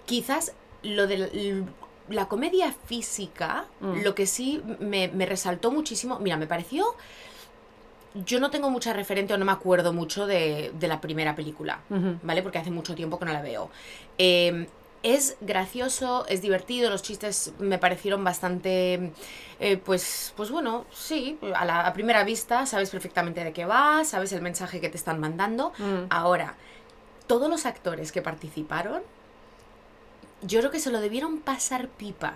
quizás 0.06 0.52
lo 0.82 1.06
de 1.06 1.64
la 2.08 2.26
comedia 2.28 2.74
física, 2.86 3.66
Mm. 3.80 4.02
lo 4.02 4.14
que 4.14 4.26
sí 4.26 4.62
me, 4.80 5.08
me 5.08 5.26
resaltó 5.26 5.70
muchísimo, 5.70 6.18
mira, 6.18 6.36
me 6.36 6.46
pareció, 6.46 6.84
yo 8.14 8.40
no 8.40 8.50
tengo 8.50 8.70
mucha 8.70 8.92
referente 8.92 9.34
o 9.34 9.38
no 9.38 9.44
me 9.44 9.52
acuerdo 9.52 9.92
mucho 9.92 10.26
de, 10.26 10.72
de 10.78 10.88
la 10.88 11.00
primera 11.00 11.34
película. 11.34 11.80
¿vale? 12.22 12.42
Porque 12.42 12.58
hace 12.58 12.70
mucho 12.70 12.94
tiempo 12.94 13.18
que 13.18 13.24
no 13.24 13.32
la 13.32 13.42
veo. 13.42 13.70
Eh, 14.18 14.66
es 15.02 15.36
gracioso, 15.40 16.24
es 16.28 16.42
divertido, 16.42 16.88
los 16.88 17.02
chistes 17.02 17.52
me 17.58 17.78
parecieron 17.78 18.22
bastante, 18.22 19.12
eh, 19.58 19.76
pues, 19.78 20.32
pues 20.36 20.50
bueno, 20.50 20.86
sí, 20.92 21.38
a, 21.54 21.64
la, 21.64 21.86
a 21.86 21.92
primera 21.92 22.22
vista 22.24 22.66
sabes 22.66 22.90
perfectamente 22.90 23.42
de 23.42 23.52
qué 23.52 23.64
va, 23.64 24.04
sabes 24.04 24.32
el 24.32 24.42
mensaje 24.42 24.80
que 24.80 24.88
te 24.88 24.96
están 24.96 25.18
mandando. 25.18 25.72
Mm. 25.78 26.06
Ahora, 26.08 26.54
todos 27.26 27.50
los 27.50 27.66
actores 27.66 28.12
que 28.12 28.22
participaron, 28.22 29.02
yo 30.42 30.58
creo 30.60 30.70
que 30.70 30.80
se 30.80 30.90
lo 30.90 31.00
debieron 31.00 31.38
pasar 31.38 31.88
pipa. 31.88 32.34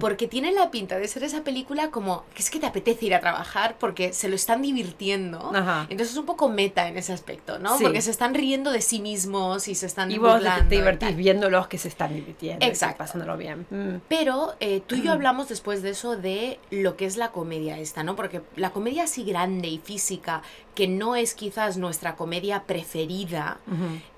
Porque 0.00 0.26
tiene 0.26 0.52
la 0.52 0.70
pinta 0.70 0.98
de 0.98 1.08
ser 1.08 1.24
esa 1.24 1.42
película 1.42 1.90
como 1.90 2.24
que 2.34 2.42
es 2.42 2.50
que 2.50 2.58
te 2.58 2.66
apetece 2.66 3.06
ir 3.06 3.14
a 3.14 3.20
trabajar 3.20 3.76
porque 3.78 4.12
se 4.12 4.28
lo 4.28 4.34
están 4.34 4.62
divirtiendo. 4.62 5.52
Ajá. 5.54 5.86
Entonces 5.88 6.12
es 6.12 6.18
un 6.18 6.26
poco 6.26 6.48
meta 6.48 6.88
en 6.88 6.96
ese 6.96 7.12
aspecto, 7.12 7.58
¿no? 7.58 7.76
Sí. 7.78 7.84
Porque 7.84 8.02
se 8.02 8.10
están 8.10 8.34
riendo 8.34 8.72
de 8.72 8.80
sí 8.80 9.00
mismos 9.00 9.68
y 9.68 9.74
se 9.74 9.86
están 9.86 10.10
Y 10.10 10.18
vos 10.18 10.40
te, 10.68 10.76
divertís 10.76 11.16
viéndolos 11.16 11.68
que 11.68 11.78
se 11.78 11.88
están 11.88 12.14
divirtiendo. 12.14 12.64
y 12.64 12.68
Exacto. 12.68 12.98
Pasándolo 12.98 13.36
bien. 13.36 13.66
Mm. 13.70 14.00
Pero 14.08 14.54
eh, 14.60 14.82
tú 14.86 14.96
y 14.96 15.02
yo 15.02 15.12
hablamos 15.16 15.48
después 15.48 15.82
de 15.82 15.90
eso 15.90 16.16
de 16.16 16.58
lo 16.70 16.96
que 16.96 17.06
es 17.06 17.16
la 17.16 17.30
comedia 17.30 17.78
esta, 17.78 18.02
¿no? 18.02 18.16
Porque 18.16 18.42
la 18.56 18.70
comedia 18.70 19.04
así 19.04 19.24
grande 19.24 19.68
y 19.68 19.78
física, 19.78 20.42
que 20.74 20.88
no 20.88 21.16
es 21.16 21.34
quizás 21.34 21.76
nuestra 21.76 22.16
comedia 22.16 22.64
preferida, 22.64 23.58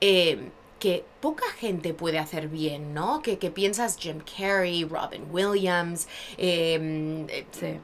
eh, 0.00 0.50
que 0.78 1.04
poca 1.20 1.44
gente 1.58 1.92
puede 1.94 2.18
hacer 2.18 2.48
bien, 2.48 2.94
¿no? 2.94 3.20
Que, 3.22 3.38
que 3.38 3.50
piensas 3.50 3.96
Jim 3.98 4.20
Carrey, 4.36 4.84
Robin 4.84 5.26
Williams, 5.30 6.06
eh, 6.36 7.26
eh, 7.28 7.46
Sí. 7.50 7.78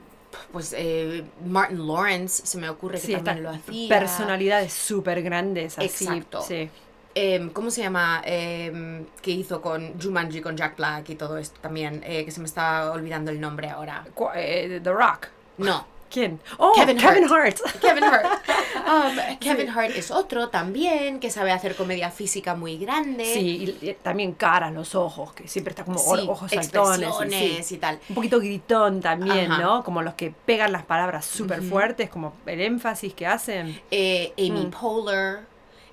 pues 0.52 0.74
eh, 0.76 1.24
Martin 1.44 1.86
Lawrence, 1.86 2.46
se 2.46 2.58
me 2.58 2.68
ocurre 2.68 3.00
que 3.00 3.06
Sí, 3.06 3.12
también 3.14 3.42
lo 3.42 3.50
hacía. 3.50 3.88
personalidades 3.88 4.72
súper 4.72 5.22
grandes 5.22 5.78
así. 5.78 5.86
Exacto. 6.04 6.42
Sí. 6.42 6.68
Eh, 7.16 7.50
¿Cómo 7.52 7.70
se 7.70 7.82
llama? 7.82 8.22
Eh, 8.24 9.04
que 9.22 9.30
hizo 9.30 9.60
con 9.62 10.00
Jumanji, 10.00 10.40
con 10.40 10.56
Jack 10.56 10.76
Black 10.76 11.10
y 11.10 11.14
todo 11.14 11.38
esto 11.38 11.58
también, 11.60 12.02
eh, 12.04 12.24
que 12.24 12.30
se 12.32 12.40
me 12.40 12.46
está 12.46 12.90
olvidando 12.90 13.30
el 13.30 13.40
nombre 13.40 13.68
ahora. 13.70 14.04
Eh, 14.34 14.80
The 14.82 14.90
Rock. 14.92 15.28
No, 15.58 15.86
¿Quién? 16.14 16.38
Oh, 16.58 16.72
Kevin 16.76 16.96
Kevin, 16.96 17.24
Hart. 17.28 17.58
Kevin 17.80 18.04
Hart. 18.04 18.24
Um, 18.84 19.16
Kevin 19.40 19.70
Hart 19.70 19.92
es 19.96 20.10
otro 20.10 20.48
también 20.50 21.18
que 21.18 21.30
sabe 21.30 21.50
hacer 21.52 21.74
comedia 21.74 22.10
física 22.10 22.54
muy 22.54 22.76
grande. 22.76 23.24
Sí, 23.24 23.76
y, 23.80 23.88
y 23.88 23.94
también 23.94 24.32
caras, 24.34 24.74
los 24.74 24.94
ojos, 24.94 25.32
que 25.32 25.48
siempre 25.48 25.70
está 25.70 25.84
como 25.84 25.98
Sí, 25.98 26.26
ojos 26.28 26.50
saltones. 26.50 27.08
y 27.58 27.62
sí. 27.62 27.74
y 27.76 27.78
tal. 27.78 27.98
Un 28.10 28.14
poquito 28.14 28.38
gritón 28.40 29.00
también, 29.00 29.50
Ajá. 29.50 29.62
¿no? 29.62 29.84
Como 29.84 30.02
los 30.02 30.14
que 30.14 30.34
pegan 30.44 30.70
las 30.70 30.84
palabras 30.84 31.24
súper 31.24 31.62
fuertes, 31.62 32.10
como 32.10 32.34
el 32.44 32.60
énfasis 32.60 33.14
que 33.14 33.26
hacen. 33.26 33.80
Eh, 33.90 34.32
Amy 34.38 34.66
Mm. 34.66 34.70
Poehler 34.70 35.38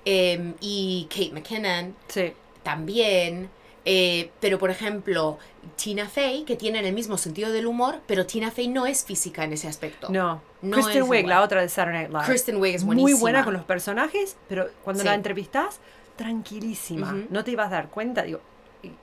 em, 0.04 0.52
y 0.60 1.06
Kate 1.08 1.30
McKinnon 1.32 1.96
Sí. 2.08 2.32
también. 2.62 3.48
Eh, 3.84 4.30
pero, 4.40 4.58
por 4.58 4.70
ejemplo, 4.70 5.38
Tina 5.76 6.08
Fey, 6.08 6.44
que 6.44 6.54
tienen 6.56 6.84
el 6.84 6.92
mismo 6.94 7.18
sentido 7.18 7.50
del 7.50 7.66
humor, 7.66 8.00
pero 8.06 8.26
Tina 8.26 8.50
Fey 8.52 8.68
no 8.68 8.86
es 8.86 9.04
física 9.04 9.42
en 9.44 9.52
ese 9.52 9.66
aspecto. 9.68 10.08
No. 10.10 10.40
No 10.62 10.76
Kristen 10.76 11.02
Wiig, 11.04 11.26
la 11.26 11.42
otra 11.42 11.60
de 11.62 11.68
Saturday 11.68 12.02
Night 12.02 12.12
Live. 12.12 12.24
Kristen 12.26 12.56
Wiig 12.58 12.76
es 12.76 12.84
Muy 12.84 12.94
buenísima. 12.96 13.20
buena 13.20 13.44
con 13.44 13.54
los 13.54 13.64
personajes, 13.64 14.36
pero 14.48 14.68
cuando 14.84 15.02
Sí. 15.02 15.08
la 15.08 15.14
entrevistas, 15.14 15.80
tranquilísima. 16.16 17.08
Ujú. 17.12 17.26
No 17.30 17.42
te 17.44 17.50
ibas 17.50 17.66
a 17.68 17.70
dar 17.76 17.88
cuenta, 17.88 18.22
digo, 18.22 18.40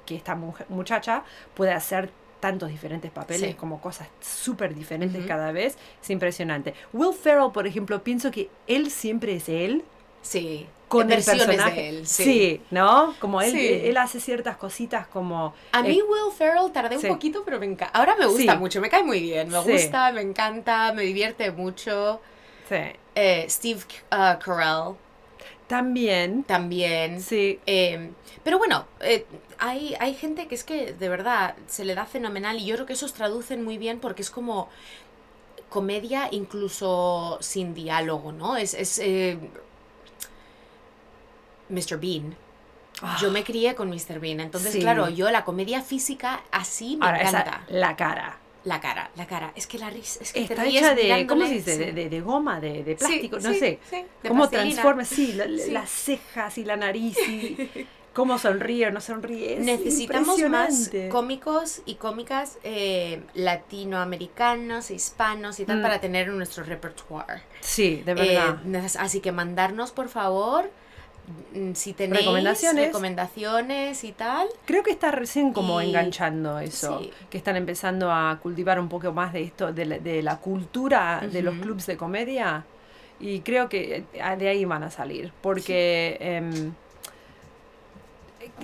que 0.06 0.16
esta 0.16 0.36
mujer- 0.36 0.66
muchacha 0.70 1.24
puede 1.54 1.72
hacer 1.74 2.10
tantos 2.40 2.70
diferentes 2.70 3.12
papeles, 3.12 3.50
Sí. 3.52 3.54
como 3.56 3.82
cosas 3.82 4.08
súper 4.22 4.74
diferentes 4.74 5.20
Ujú. 5.20 5.28
cada 5.28 5.52
vez. 5.52 5.78
Es 6.02 6.10
impresionante. 6.10 6.74
Will 6.94 7.14
Ferrell, 7.14 7.52
por 7.52 7.68
ejemplo, 7.68 8.02
pienso 8.04 8.32
que 8.32 8.50
él 8.68 8.90
siempre 8.92 9.36
es 9.36 9.50
él 9.50 9.84
Sí. 10.22 10.68
con 10.88 11.12
el 11.12 11.24
personaje. 11.24 11.82
de 11.82 11.90
él. 11.90 12.08
sí. 12.08 12.24
Sí. 12.24 12.62
¿no? 12.72 13.14
Como 13.20 13.42
él, 13.42 13.52
Sí. 13.52 13.68
él 13.84 13.96
hace 13.98 14.20
ciertas 14.20 14.58
cositas 14.58 15.06
como... 15.08 15.54
A 15.72 15.82
mí 15.84 16.00
eh, 16.00 16.04
Will 16.04 16.32
Ferrell 16.36 16.72
tardé 16.72 16.98
un 16.98 17.08
poquito, 17.08 17.44
pero 17.46 17.60
me 17.60 17.66
encanta. 17.68 17.98
Ahora 17.98 18.16
me 18.18 18.26
gusta 18.26 18.56
mucho, 18.56 18.82
me 18.82 18.90
cae 18.90 19.04
muy 19.04 19.20
bien. 19.22 19.50
Me 19.50 19.60
gusta, 19.60 20.12
me 20.12 20.22
encanta, 20.22 20.92
me 20.94 21.04
divierte 21.04 21.52
mucho. 21.52 22.20
sí. 22.68 22.76
Eh, 23.16 23.46
Steve 23.50 23.82
uh, 24.14 24.40
Carell 24.40 24.96
También, 25.68 26.44
también. 26.44 27.22
sí. 27.22 27.60
Eh, 27.66 28.12
pero 28.44 28.58
bueno, 28.58 28.86
eh, 29.02 29.26
hay, 29.58 29.94
hay 30.00 30.16
gente 30.16 30.48
que 30.48 30.56
es 30.56 30.64
que 30.64 30.94
de 30.94 31.10
verdad 31.10 31.56
se 31.68 31.84
le 31.86 31.94
da 31.96 32.06
fenomenal 32.06 32.58
y 32.58 32.66
yo 32.66 32.76
creo 32.76 32.86
que 32.88 32.94
esos 32.94 33.14
traducen 33.14 33.64
muy 33.64 33.78
bien 33.78 34.00
porque 34.00 34.22
es 34.22 34.30
como 34.32 34.70
comedia 35.70 36.30
incluso 36.32 37.38
sin 37.42 37.74
diálogo, 37.74 38.32
¿no? 38.32 38.58
Es, 38.58 38.74
es 38.74 39.00
eh, 39.00 39.38
Mr. 41.70 41.98
Bean. 42.00 42.36
Yo 43.22 43.32
me 43.32 43.44
crié 43.46 43.76
con 43.76 43.90
Mr. 43.90 44.20
Bean, 44.20 44.42
entonces 44.42 44.72
Ah. 44.72 44.74
Sí. 44.74 44.80
claro, 44.82 45.08
yo 45.10 45.32
la 45.32 45.46
comedia 45.46 45.82
física 45.82 46.42
así 46.52 46.98
me 46.98 47.06
Ahora, 47.06 47.22
esa- 47.22 47.40
encanta. 47.42 47.64
la 47.70 47.96
cara. 47.96 48.38
La 48.66 48.82
cara, 48.82 49.10
la 49.16 49.26
cara. 49.26 49.54
Es 49.56 49.68
que 49.68 49.80
la 49.80 49.90
risa, 49.90 50.20
es 50.22 50.34
que 50.34 50.42
Está 50.44 50.66
hecha 50.66 50.94
de, 50.94 51.26
¿cómo 51.26 51.46
se 51.48 51.54
dice? 51.54 51.72
sí. 51.74 51.80
De, 51.80 51.94
de- 51.94 52.10
de 52.10 52.20
goma, 52.22 52.60
de, 52.60 52.84
de 52.84 52.92
Sí, 52.98 53.06
plástico, 53.06 53.40
no 53.40 53.54
sí, 53.54 53.60
sé. 53.60 53.80
cómo 54.28 54.50
transforma, 54.50 55.06
sí, 55.06 55.32
la- 55.32 55.46
las 55.46 55.90
cejas 55.90 56.58
y 56.58 56.66
la 56.66 56.76
nariz 56.76 57.18
y 57.30 57.56
cómo 58.14 58.38
sonríe 58.38 58.88
o 58.88 58.92
no 58.92 59.00
sonríe. 59.00 59.54
es 59.54 59.60
Necesitamos 59.62 60.42
más 60.50 60.92
cómicos 61.10 61.82
y 61.86 61.96
cómicas 61.96 62.58
eh, 62.66 63.22
latinoamericanos, 63.34 64.92
hispanos 64.92 65.60
y 65.62 65.66
tal 65.66 65.80
Mm. 65.80 65.82
para 65.82 66.02
tener 66.02 66.28
en 66.28 66.38
nuestro 66.38 66.64
repertoire. 66.66 67.42
Sí, 67.62 68.02
de 68.06 68.12
Eh, 68.12 68.16
verdad. 68.16 68.58
neces- 68.66 68.98
así 69.00 69.22
que 69.22 69.32
mandarnos, 69.32 69.92
por 69.92 70.10
favor, 70.10 70.70
si 71.74 71.94
tenéis 71.94 72.22
Recomendaciones. 72.22 72.88
recomendaciones 72.88 74.04
y 74.04 74.12
tal. 74.12 74.48
Creo 74.66 74.84
que 74.84 74.92
está 74.92 75.12
recién 75.12 75.54
como 75.54 75.82
y- 75.82 75.88
enganchando 75.90 76.60
eso, 76.60 77.00
sí. 77.00 77.12
que 77.30 77.38
están 77.38 77.56
empezando 77.56 78.12
a 78.12 78.40
cultivar 78.42 78.80
un 78.80 78.90
poco 78.90 79.12
más 79.14 79.34
de 79.34 79.44
esto, 79.44 79.72
de 79.74 79.86
la, 79.86 80.00
de 80.00 80.24
la 80.24 80.38
cultura 80.38 81.22
de 81.32 81.42
los 81.42 81.56
clubs 81.56 81.86
de 81.86 81.98
comedia. 81.98 82.66
Y 83.20 83.42
creo 83.42 83.68
que 83.70 84.06
eh, 84.14 84.36
de 84.38 84.48
ahí 84.48 84.64
van 84.66 84.84
a 84.84 84.90
salir, 84.92 85.34
porque 85.42 86.18
em, 86.22 86.72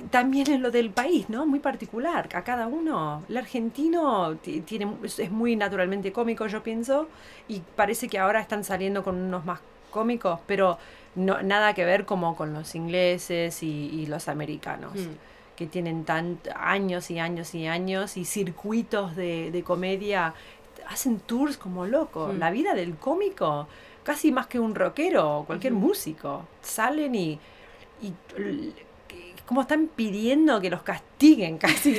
también 0.09 0.49
es 0.51 0.59
lo 0.59 0.71
del 0.71 0.89
país, 0.91 1.29
¿no? 1.29 1.45
Muy 1.45 1.59
particular 1.59 2.29
a 2.33 2.43
cada 2.43 2.67
uno. 2.67 3.23
El 3.29 3.37
argentino 3.37 4.35
ti- 4.37 4.61
tiene, 4.61 4.87
es 5.03 5.19
es 5.19 5.31
muy 5.31 5.55
naturalmente 5.55 6.11
cómico, 6.11 6.47
yo 6.47 6.63
pienso, 6.63 7.07
y 7.47 7.61
parece 7.75 8.07
que 8.07 8.17
ahora 8.17 8.39
están 8.39 8.63
saliendo 8.63 9.03
con 9.03 9.15
unos 9.17 9.45
más 9.45 9.59
cómicos, 9.95 10.39
pero 10.45 10.77
no, 11.15 11.41
nada 11.41 11.73
que 11.73 11.85
ver 11.85 12.05
como 12.05 12.35
con 12.35 12.53
los 12.53 12.75
ingleses 12.75 13.63
y, 13.63 13.73
y 13.99 14.05
los 14.07 14.27
americanos 14.27 14.91
Mm. 14.95 15.15
que 15.57 15.65
tienen 15.67 16.03
tan, 16.03 16.37
años 16.55 17.09
y 17.09 17.17
años 17.19 17.55
y 17.55 17.65
años 17.65 18.17
y 18.17 18.25
circuitos 18.25 19.15
de, 19.15 19.51
de 19.51 19.61
comedia, 19.63 20.33
hacen 20.89 21.19
tours 21.19 21.55
como 21.57 21.85
locos. 21.85 22.33
Mm. 22.33 22.39
La 22.39 22.51
vida 22.51 22.73
del 22.73 22.95
cómico, 22.95 23.67
casi 24.03 24.31
más 24.33 24.47
que 24.47 24.59
un 24.59 24.75
rockero 24.75 25.21
o 25.39 25.45
cualquier 25.45 25.73
músico, 25.73 26.45
salen 26.61 27.15
y, 27.15 27.39
y 28.01 28.11
como 29.47 29.61
están 29.61 29.87
pidiendo 29.95 30.59
que 30.59 30.69
los 30.69 30.81
castiguen 30.81 31.57
casi. 31.65 31.91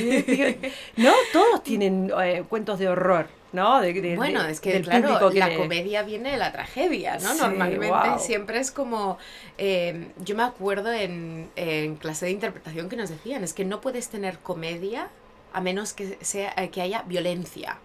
¿No? 0.97 1.13
Todos 1.33 1.63
tienen 1.63 2.13
eh, 2.23 2.45
cuentos 2.49 2.79
de 2.79 2.89
horror, 2.89 3.27
¿no? 3.53 3.81
De- 3.81 3.93
de- 3.95 4.17
Bueno, 4.17 4.43
es 4.45 4.61
que 4.61 4.81
claro, 4.83 5.31
que 5.31 5.39
la 5.39 5.55
comedia 5.55 6.03
viene 6.03 6.33
de 6.33 6.37
la 6.37 6.53
tragedia, 6.53 7.19
¿no? 7.19 7.33
Sí, 7.35 7.39
Normalmente 7.41 7.89
wow. 7.89 8.19
siempre 8.19 8.59
es 8.59 8.71
como, 8.71 9.19
eh, 9.59 10.09
yo 10.19 10.37
me 10.37 10.43
acuerdo 10.43 10.93
en, 10.93 11.51
en 11.57 11.97
clase 11.97 12.27
de 12.27 12.33
interpretación 12.33 12.89
que 12.89 12.97
nos 12.97 13.11
decían, 13.11 13.45
es 13.45 13.53
que 13.53 13.65
no 13.65 13.81
puedes 13.81 14.09
tener 14.09 14.39
comedia 14.41 15.11
a 15.53 15.61
menos 15.61 15.93
que 15.93 16.19
sea 16.23 16.53
eh, 16.57 16.71
que 16.71 16.83
haya 16.83 17.03
violencia. 17.03 17.79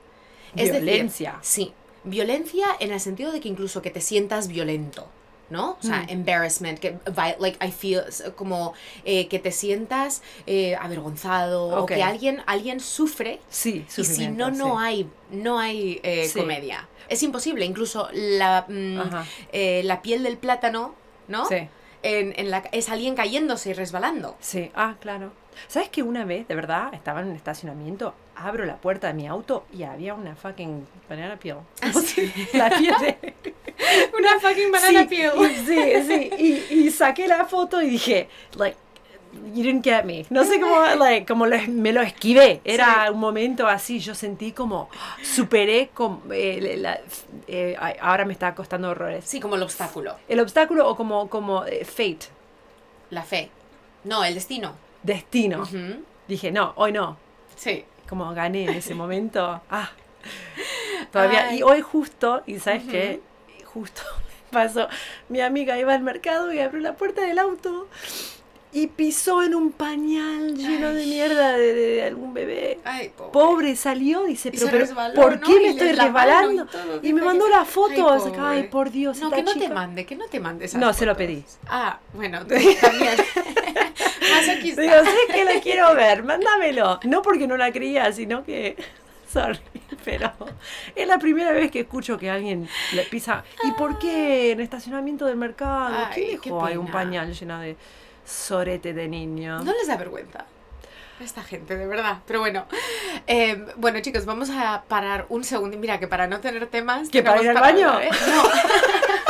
Es 0.55 0.71
decir, 0.71 0.81
Violencia. 0.83 1.37
sí, 1.41 1.73
violencia 2.03 2.67
en 2.79 2.91
el 2.91 2.99
sentido 2.99 3.31
de 3.31 3.39
que 3.39 3.49
incluso 3.49 3.81
que 3.81 3.91
te 3.91 4.01
sientas 4.01 4.47
violento. 4.47 5.09
¿No? 5.51 5.77
O 5.79 5.83
sea, 5.85 5.99
Mm. 6.03 6.09
embarrassment, 6.09 6.79
que, 6.79 6.97
like, 7.39 7.63
I 7.63 7.71
feel, 7.71 8.03
como 8.35 8.73
eh, 9.05 9.27
que 9.27 9.37
te 9.37 9.51
sientas 9.51 10.23
eh, 10.47 10.75
avergonzado 10.75 11.67
o 11.67 11.85
que 11.85 12.01
alguien, 12.01 12.41
alguien 12.47 12.79
sufre 12.79 13.39
Sí, 13.49 13.85
y 13.97 14.03
si 14.03 14.27
no, 14.29 14.49
no 14.49 14.79
hay, 14.79 15.07
no 15.29 15.59
hay 15.59 15.99
eh, 16.03 16.25
Sí. 16.27 16.39
comedia. 16.39 16.87
Es 17.09 17.21
imposible. 17.21 17.65
Incluso 17.65 18.07
la, 18.13 18.65
mm, 18.67 18.99
eh, 19.51 19.81
la 19.83 20.01
piel 20.01 20.23
del 20.23 20.37
plátano, 20.37 20.95
¿no? 21.27 21.45
Sí. 21.45 21.67
En, 22.03 22.33
en 22.39 22.49
la, 22.49 22.63
es 22.71 22.89
alguien 22.89 23.13
cayéndose 23.15 23.69
y 23.69 23.73
resbalando. 23.73 24.35
Sí, 24.39 24.71
ah, 24.73 24.95
claro. 25.01 25.33
¿Sabes 25.67 25.89
que 25.89 26.01
una 26.01 26.23
vez, 26.25 26.47
de 26.47 26.55
verdad, 26.55 26.93
estaba 26.93 27.19
en 27.19 27.27
un 27.27 27.35
estacionamiento, 27.35 28.15
abro 28.35 28.65
la 28.65 28.77
puerta 28.77 29.07
de 29.07 29.13
mi 29.13 29.27
auto 29.27 29.65
y 29.73 29.83
había 29.83 30.13
una 30.13 30.35
fucking 30.35 30.87
banana 31.09 31.37
peel? 31.37 31.57
Ah, 31.81 31.91
sí. 32.05 32.31
la 32.53 32.69
piel 32.69 32.95
de... 33.01 33.33
Una 34.17 34.39
fucking 34.39 34.71
sí, 34.79 34.95
y- 35.15 35.55
sí, 35.65 36.03
sí, 36.07 36.29
y, 36.71 36.73
y 36.87 36.91
saqué 36.91 37.27
la 37.27 37.45
foto 37.45 37.81
y 37.81 37.89
dije, 37.89 38.27
like, 38.55 38.77
you 39.53 39.63
didn't 39.63 39.83
get 39.83 40.03
me. 40.03 40.25
No 40.29 40.43
sé 40.43 40.59
cómo, 40.59 40.79
like, 40.99 41.25
como 41.25 41.45
lo- 41.45 41.57
me 41.67 41.91
lo 41.93 42.01
esquivé. 42.01 42.61
Era 42.63 43.05
Sí. 43.07 43.13
un 43.13 43.19
momento 43.19 43.67
así, 43.67 43.99
yo 43.99 44.13
sentí 44.15 44.51
como, 44.51 44.89
superé, 45.23 45.89
con, 45.93 46.21
eh, 46.31 46.75
la- 46.77 46.99
eh, 47.47 47.75
ahora 48.01 48.25
me 48.25 48.33
está 48.33 48.53
costando 48.55 48.89
horrores. 48.89 49.23
Sí, 49.25 49.39
como 49.39 49.55
el 49.55 49.63
obstáculo. 49.63 50.15
El 50.27 50.39
obstáculo 50.39 50.87
o 50.87 50.95
como, 50.95 51.29
como 51.29 51.65
eh, 51.65 51.85
fate, 51.85 52.27
La 53.09 53.23
fe. 53.23 53.49
No, 54.03 54.23
el 54.23 54.33
destino. 54.33 54.73
destino. 55.03 55.67
Dije, 56.27 56.51
no, 56.51 56.73
hoy 56.75 56.91
no. 56.91 57.17
Sí. 57.55 57.85
como 58.09 58.33
gané 58.33 58.63
en 58.65 58.69
ese 58.75 58.93
momento. 59.01 59.61
Ah, 59.69 59.91
todavía. 61.11 61.47
Ay. 61.49 61.59
Y 61.59 61.63
hoy 61.63 61.81
justo, 61.81 62.43
y 62.45 62.59
sabes 62.59 62.83
qué, 62.89 63.21
justo 63.73 64.01
pasó, 64.51 64.87
mi 65.29 65.41
amiga 65.41 65.77
iba 65.79 65.93
al 65.93 66.01
mercado 66.01 66.51
y 66.53 66.59
abrió 66.59 66.81
la 66.81 66.93
puerta 66.93 67.21
del 67.21 67.39
auto 67.39 67.87
y 68.73 68.87
pisó 68.87 69.43
en 69.43 69.53
un 69.53 69.73
pañal 69.73 70.55
lleno 70.55 70.93
de 70.93 71.05
mierda 71.05 71.51
de, 71.57 71.73
de- 71.73 71.87
de 71.95 72.03
algún 72.03 72.33
bebé. 72.33 72.79
Ay, 72.85 73.09
pobre. 73.09 73.31
Pobre, 73.33 73.75
salió, 73.75 74.23
dice, 74.23 74.47
Y 74.47 74.51
pero, 74.51 74.65
se 74.65 74.71
pero, 74.71 74.85
resbaló, 74.85 75.13
¿por 75.21 75.39
¿no? 75.41 75.45
qué 75.47 75.59
me 75.59 75.69
estoy 75.71 75.87
y 75.89 75.91
resbalando? 75.91 76.67
Y, 77.03 77.11
me 77.13 77.21
mandó 77.21 77.45
que- 77.45 77.51
la 77.51 77.65
foto, 77.65 78.09
Ay, 78.13 78.21
Ay, 78.39 78.63
por 78.69 78.89
Dios, 78.89 79.19
No, 79.19 79.29
que 79.29 79.43
no 79.43 79.53
te 79.53 79.67
mande, 79.67 80.05
que 80.05 80.15
no 80.15 80.25
te 80.27 80.39
mande 80.39 80.65
esas 80.65 80.79
No, 80.79 80.93
se 80.93 81.05
lo 81.05 81.17
pedí. 81.17 81.43
Ah, 81.67 81.99
bueno, 82.13 82.39
también. 82.47 82.71
Masoquista. 84.31 84.81
Digo, 84.81 84.93
sé 85.03 85.33
que 85.33 85.43
la 85.45 85.59
quiero 85.59 85.93
ver, 85.95 86.23
mándamelo. 86.23 86.99
No 87.03 87.21
porque 87.21 87.47
no 87.47 87.57
la 87.57 87.71
creía, 87.71 88.11
sino 88.13 88.43
que. 88.45 88.77
Sorry, 89.33 89.59
pero 90.03 90.31
es 90.93 91.07
la 91.07 91.17
primera 91.17 91.51
vez 91.51 91.71
que 91.71 91.81
escucho 91.81 92.17
que 92.17 92.29
alguien 92.29 92.67
le 92.93 93.03
pisa. 93.03 93.43
¿Y 93.63 93.71
por 93.71 93.97
qué 93.97 94.51
en 94.51 94.59
estacionamiento 94.59 95.25
del 95.25 95.37
mercado? 95.37 95.95
Ay, 96.09 96.13
¿Quién 96.13 96.41
qué 96.41 96.49
dejó 96.49 96.65
ahí 96.65 96.75
un 96.75 96.91
pañal 96.91 97.33
lleno 97.33 97.59
de 97.59 97.77
sorete 98.25 98.93
de 98.93 99.07
niño? 99.07 99.63
No 99.63 99.71
les 99.73 99.87
da 99.87 99.95
vergüenza. 99.95 100.45
Esta 101.21 101.43
gente, 101.43 101.77
de 101.77 101.85
verdad. 101.87 102.17
Pero 102.25 102.39
bueno. 102.39 102.65
Eh, 103.27 103.65
bueno, 103.77 103.99
chicos, 104.01 104.25
vamos 104.25 104.49
a 104.49 104.83
parar 104.87 105.27
un 105.29 105.43
segundo. 105.43 105.77
Mira, 105.77 105.99
que 105.99 106.07
para 106.07 106.27
no 106.27 106.39
tener 106.39 106.65
temas. 106.67 107.09
¿Que 107.09 107.21
para 107.21 107.41
ir 107.41 107.49
al 107.49 107.59
baño? 107.59 107.99
¿eh? 107.99 108.09
No. 108.27 108.43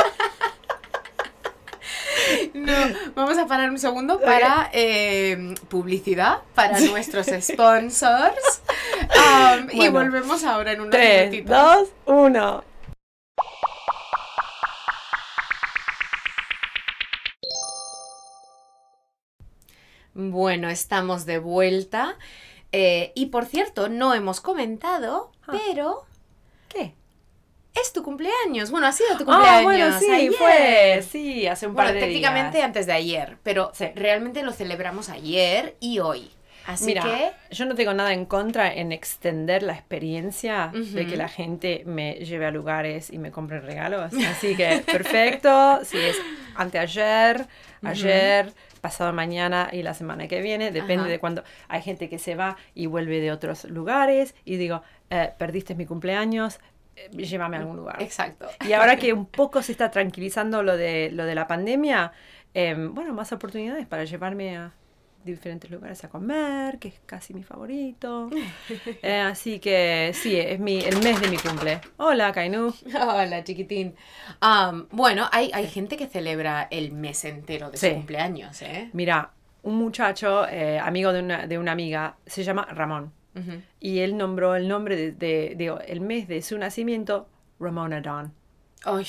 No, 2.54 2.72
vamos 3.14 3.38
a 3.38 3.46
parar 3.46 3.70
un 3.70 3.78
segundo 3.78 4.20
para 4.20 4.70
eh, 4.72 5.54
publicidad, 5.68 6.40
para 6.54 6.78
nuestros 6.80 7.26
sponsors. 7.40 8.62
Um, 9.62 9.68
Y 9.72 9.88
volvemos 9.88 10.44
ahora 10.44 10.72
en 10.72 10.80
unos 10.80 10.90
Tres, 10.92 11.30
minutitos. 11.30 11.56
dos, 11.56 11.88
uno. 12.06 12.64
Bueno, 20.14 20.68
estamos 20.68 21.24
de 21.26 21.38
vuelta. 21.38 22.16
Eh, 22.72 23.12
y 23.14 23.26
por 23.26 23.46
cierto, 23.46 23.88
no 23.88 24.14
hemos 24.14 24.40
comentado, 24.40 25.32
Ah. 25.46 25.52
pero 25.52 26.04
¿Qué? 26.68 26.94
es 27.74 27.92
tu 27.92 28.02
cumpleaños. 28.02 28.70
Bueno, 28.70 28.86
ha 28.86 28.92
sido 28.92 29.10
tu 29.16 29.24
Ah, 29.24 29.26
cumpleaños. 29.26 29.64
bueno, 29.64 29.98
sí, 29.98 30.10
ayer. 30.10 30.32
fue. 30.34 31.02
Sí, 31.10 31.46
hace 31.46 31.66
un 31.66 31.74
par 31.74 31.92
de 31.92 32.00
técnicamente 32.00 32.58
días. 32.58 32.66
antes 32.66 32.86
de 32.86 32.92
ayer, 32.92 33.38
pero 33.42 33.70
Sí. 33.74 33.86
realmente 33.94 34.42
lo 34.42 34.52
celebramos 34.52 35.08
ayer 35.08 35.76
y 35.80 35.98
hoy. 35.98 36.30
Así 36.66 36.86
Mira, 36.86 37.02
que 37.02 37.54
yo 37.54 37.66
no 37.66 37.74
tengo 37.74 37.92
nada 37.94 38.12
en 38.12 38.24
contra 38.24 38.72
en 38.72 38.92
extender 38.92 39.62
la 39.62 39.72
experiencia 39.72 40.70
de 40.72 41.06
que 41.06 41.16
la 41.16 41.28
gente 41.28 41.82
me 41.86 42.14
lleve 42.14 42.46
a 42.46 42.50
lugares 42.50 43.10
y 43.10 43.18
me 43.18 43.30
compre 43.30 43.60
regalos. 43.60 44.12
Así 44.30 44.56
que 44.56 44.82
perfecto, 44.90 45.80
si 45.84 45.98
es 45.98 46.16
anteayer, 46.54 47.46
ayer, 47.82 48.52
pasado 48.80 49.12
mañana 49.12 49.68
y 49.72 49.82
la 49.82 49.94
semana 49.94 50.28
que 50.28 50.40
viene, 50.40 50.70
depende 50.70 51.04
Ajá. 51.04 51.08
de 51.08 51.18
cuando 51.18 51.44
hay 51.68 51.82
gente 51.82 52.08
que 52.08 52.18
se 52.18 52.34
va 52.34 52.56
y 52.74 52.86
vuelve 52.86 53.20
de 53.20 53.32
otros 53.32 53.64
lugares 53.64 54.34
y 54.44 54.56
digo, 54.56 54.82
eh, 55.10 55.30
perdiste 55.38 55.74
mi 55.74 55.86
cumpleaños, 55.86 56.60
eh, 56.96 57.08
llévame 57.10 57.56
a 57.56 57.60
algún 57.60 57.76
lugar. 57.76 58.02
exacto. 58.02 58.48
Y 58.66 58.72
ahora 58.72 58.96
que 58.96 59.12
un 59.12 59.26
poco 59.26 59.62
se 59.62 59.72
está 59.72 59.90
tranquilizando 59.90 60.62
lo 60.62 60.76
de, 60.76 61.10
lo 61.12 61.24
de 61.24 61.34
la 61.34 61.46
pandemia, 61.46 62.12
em, 62.54 62.94
bueno, 62.94 63.14
más 63.14 63.32
oportunidades 63.32 63.86
para 63.86 64.04
llevarme 64.04 64.56
a 64.56 64.72
diferentes 65.24 65.70
lugares 65.70 66.02
a 66.04 66.08
comer, 66.08 66.78
que 66.78 66.88
es 66.88 67.00
casi 67.06 67.34
mi 67.34 67.42
favorito. 67.42 68.30
Eh, 69.02 69.18
así 69.20 69.58
que 69.58 70.12
sí, 70.14 70.38
es 70.38 70.58
mi, 70.60 70.78
el 70.80 71.02
mes 71.02 71.20
de 71.20 71.28
mi 71.28 71.36
cumple. 71.36 71.80
Hola, 71.96 72.32
Kainu. 72.32 72.72
Hola, 73.00 73.42
chiquitín. 73.44 73.94
Bueno, 74.90 75.28
hay, 75.32 75.50
hay 75.52 75.66
gente 75.68 75.96
que 75.96 76.06
celebra 76.06 76.68
el 76.70 76.92
mes 76.92 77.24
entero 77.24 77.70
de 77.70 77.76
Sí. 77.78 77.88
su 77.88 77.94
cumpleaños, 77.94 78.60
¿eh? 78.62 78.90
Mira, 78.92 79.30
un 79.62 79.76
muchacho, 79.76 80.46
eh, 80.48 80.78
amigo 80.78 81.12
de 81.12 81.20
una, 81.20 81.46
de 81.46 81.58
una 81.58 81.72
amiga, 81.72 82.16
se 82.26 82.44
llama 82.44 82.66
Ramón. 82.70 83.12
Y 83.80 84.00
él 84.00 84.16
nombró 84.18 84.54
el 84.56 84.68
nombre 84.68 84.94
de, 85.12 85.54
de- 85.56 85.78
el 85.88 86.00
mes 86.02 86.28
de 86.28 86.42
su 86.42 86.58
nacimiento, 86.58 87.28
Ramona 87.58 88.00
Dawn. 88.02 88.32
Ay, 88.84 89.06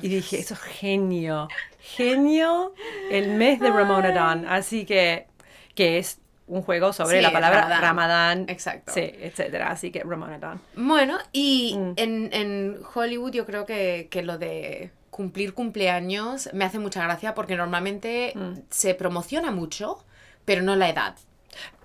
Y 0.00 0.08
dije, 0.08 0.38
eso 0.38 0.54
es 0.54 0.60
genio, 0.60 1.48
genio 1.80 2.72
el 3.10 3.30
mes 3.30 3.58
de 3.60 3.70
Ramona 3.70 4.12
Dawn. 4.12 4.46
Así 4.46 4.84
que, 4.84 5.26
que 5.74 5.98
es 5.98 6.18
un 6.46 6.60
juego 6.62 6.92
sobre 6.92 7.16
Sí, 7.18 7.22
la 7.22 7.32
palabra 7.32 7.60
Ramadán. 7.62 7.80
Ramadán, 7.82 8.44
Exacto. 8.48 8.92
sí, 8.92 9.00
etcétera. 9.00 9.70
Así 9.70 9.90
que 9.90 10.02
Ramona 10.02 10.38
Dawn. 10.38 10.60
Bueno, 10.76 11.18
y 11.32 11.74
Mm. 11.76 11.92
en, 11.96 12.30
en 12.32 12.80
Hollywood 12.94 13.32
yo 13.32 13.46
creo 13.46 13.64
que, 13.64 14.08
que 14.10 14.22
lo 14.22 14.36
de 14.38 14.90
cumplir 15.10 15.54
cumpleaños 15.54 16.50
me 16.52 16.64
hace 16.64 16.78
mucha 16.78 17.02
gracia 17.02 17.34
porque 17.34 17.56
normalmente 17.56 18.32
Mm. 18.34 18.54
se 18.68 18.94
promociona 18.94 19.52
mucho, 19.52 20.04
pero 20.44 20.60
no 20.62 20.76
la 20.76 20.88
edad. 20.90 21.16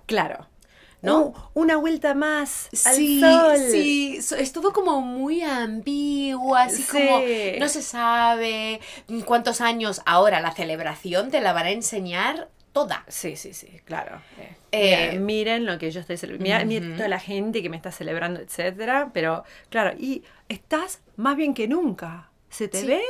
Claro. 0.06 0.46
¿No? 1.02 1.18
Uh, 1.28 1.34
una 1.54 1.76
vuelta 1.78 2.12
más 2.14 2.68
al 2.84 2.94
Sí, 2.94 3.20
sol. 3.22 3.56
sí, 3.70 4.18
es 4.36 4.52
todo 4.52 4.74
como 4.74 5.00
muy 5.00 5.40
ambiguo, 5.40 6.54
así 6.56 6.82
Sí. 6.82 6.88
como 6.92 7.22
no 7.58 7.68
se 7.68 7.80
sabe 7.80 8.80
cuántos 9.24 9.62
años 9.62 10.02
ahora 10.04 10.40
la 10.40 10.52
celebración 10.52 11.30
te 11.30 11.40
la 11.40 11.54
van 11.54 11.64
a 11.64 11.70
enseñar 11.70 12.48
toda. 12.72 13.04
Sí, 13.08 13.36
sí, 13.36 13.52
sí, 13.54 13.80
claro. 13.84 14.20
Eh, 14.72 15.12
Eh, 15.14 15.18
miren 15.18 15.66
lo 15.66 15.78
que 15.78 15.90
yo 15.90 16.00
estoy 16.00 16.16
celebrando. 16.16 16.44
Mira, 16.44 16.64
mira 16.64 16.86
Ujú. 16.86 16.96
toda 16.96 17.08
la 17.08 17.18
gente 17.18 17.62
que 17.62 17.68
me 17.68 17.76
está 17.76 17.90
celebrando, 17.90 18.40
etcétera. 18.40 19.10
Pero, 19.12 19.44
claro, 19.68 19.96
y 19.98 20.22
estás 20.48 21.00
más 21.16 21.36
bien 21.36 21.54
que 21.54 21.66
nunca. 21.68 22.30
¿Se 22.48 22.68
te 22.68 22.80
Sí. 22.80 22.86
ve? 22.86 23.02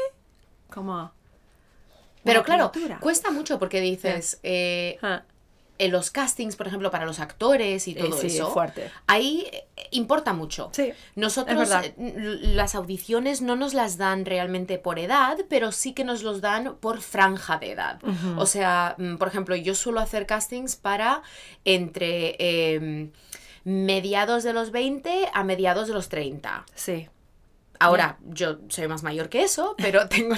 Como. 0.70 1.12
Pero 2.25 2.42
claro, 2.44 2.70
criatura. 2.70 3.01
cuesta 3.01 3.31
mucho 3.31 3.59
porque 3.59 3.81
dices, 3.81 4.38
eh, 4.42 4.99
Ah, 5.03 5.23
en 5.81 5.93
los 5.93 6.11
castings, 6.11 6.57
por 6.57 6.66
ejemplo, 6.66 6.90
para 6.90 7.07
los 7.07 7.21
actores 7.21 7.88
y 7.88 7.93
eh, 7.93 7.95
todo 7.95 8.12
sí, 8.12 8.27
es 8.27 8.35
eso, 8.35 8.51
fuerte. 8.53 8.90
ahí 9.07 9.47
eh, 9.51 9.64
importa 9.93 10.35
mucho. 10.35 10.69
Sí. 10.73 10.93
Nosotros 11.16 11.71
eh, 11.71 11.95
las 11.97 12.75
audiciones 12.75 13.40
no 13.40 13.57
nos 13.57 13.73
las 13.73 13.97
dan 13.97 14.27
realmente 14.27 14.79
por 14.79 14.99
edad, 14.99 15.38
pero 15.49 15.73
sí 15.73 15.95
que 15.95 16.05
nos 16.05 16.23
los 16.23 16.43
dan 16.43 16.77
por 16.81 17.01
franja 17.01 17.57
de 17.59 17.73
edad. 17.73 17.99
O 18.37 18.45
sea, 18.45 18.95
mm, 18.99 19.16
por 19.16 19.29
ejemplo, 19.29 19.57
yo 19.57 19.75
suelo 19.75 20.01
hacer 20.01 20.27
castings 20.27 20.77
para 20.77 21.23
entre 21.64 22.37
em, 22.38 23.12
mediados 23.64 24.45
de 24.45 24.53
los 24.53 24.73
20 24.73 25.31
a 25.33 25.45
mediados 25.45 25.88
de 25.88 25.95
los 25.95 26.11
30. 26.11 26.66
Sí. 26.75 27.09
Ahora, 27.81 28.19
yo 28.29 28.59
soy 28.69 28.87
más 28.88 29.03
mayor 29.03 29.29
que 29.31 29.43
eso, 29.43 29.75
pero 29.79 30.07
tengo 30.11 30.35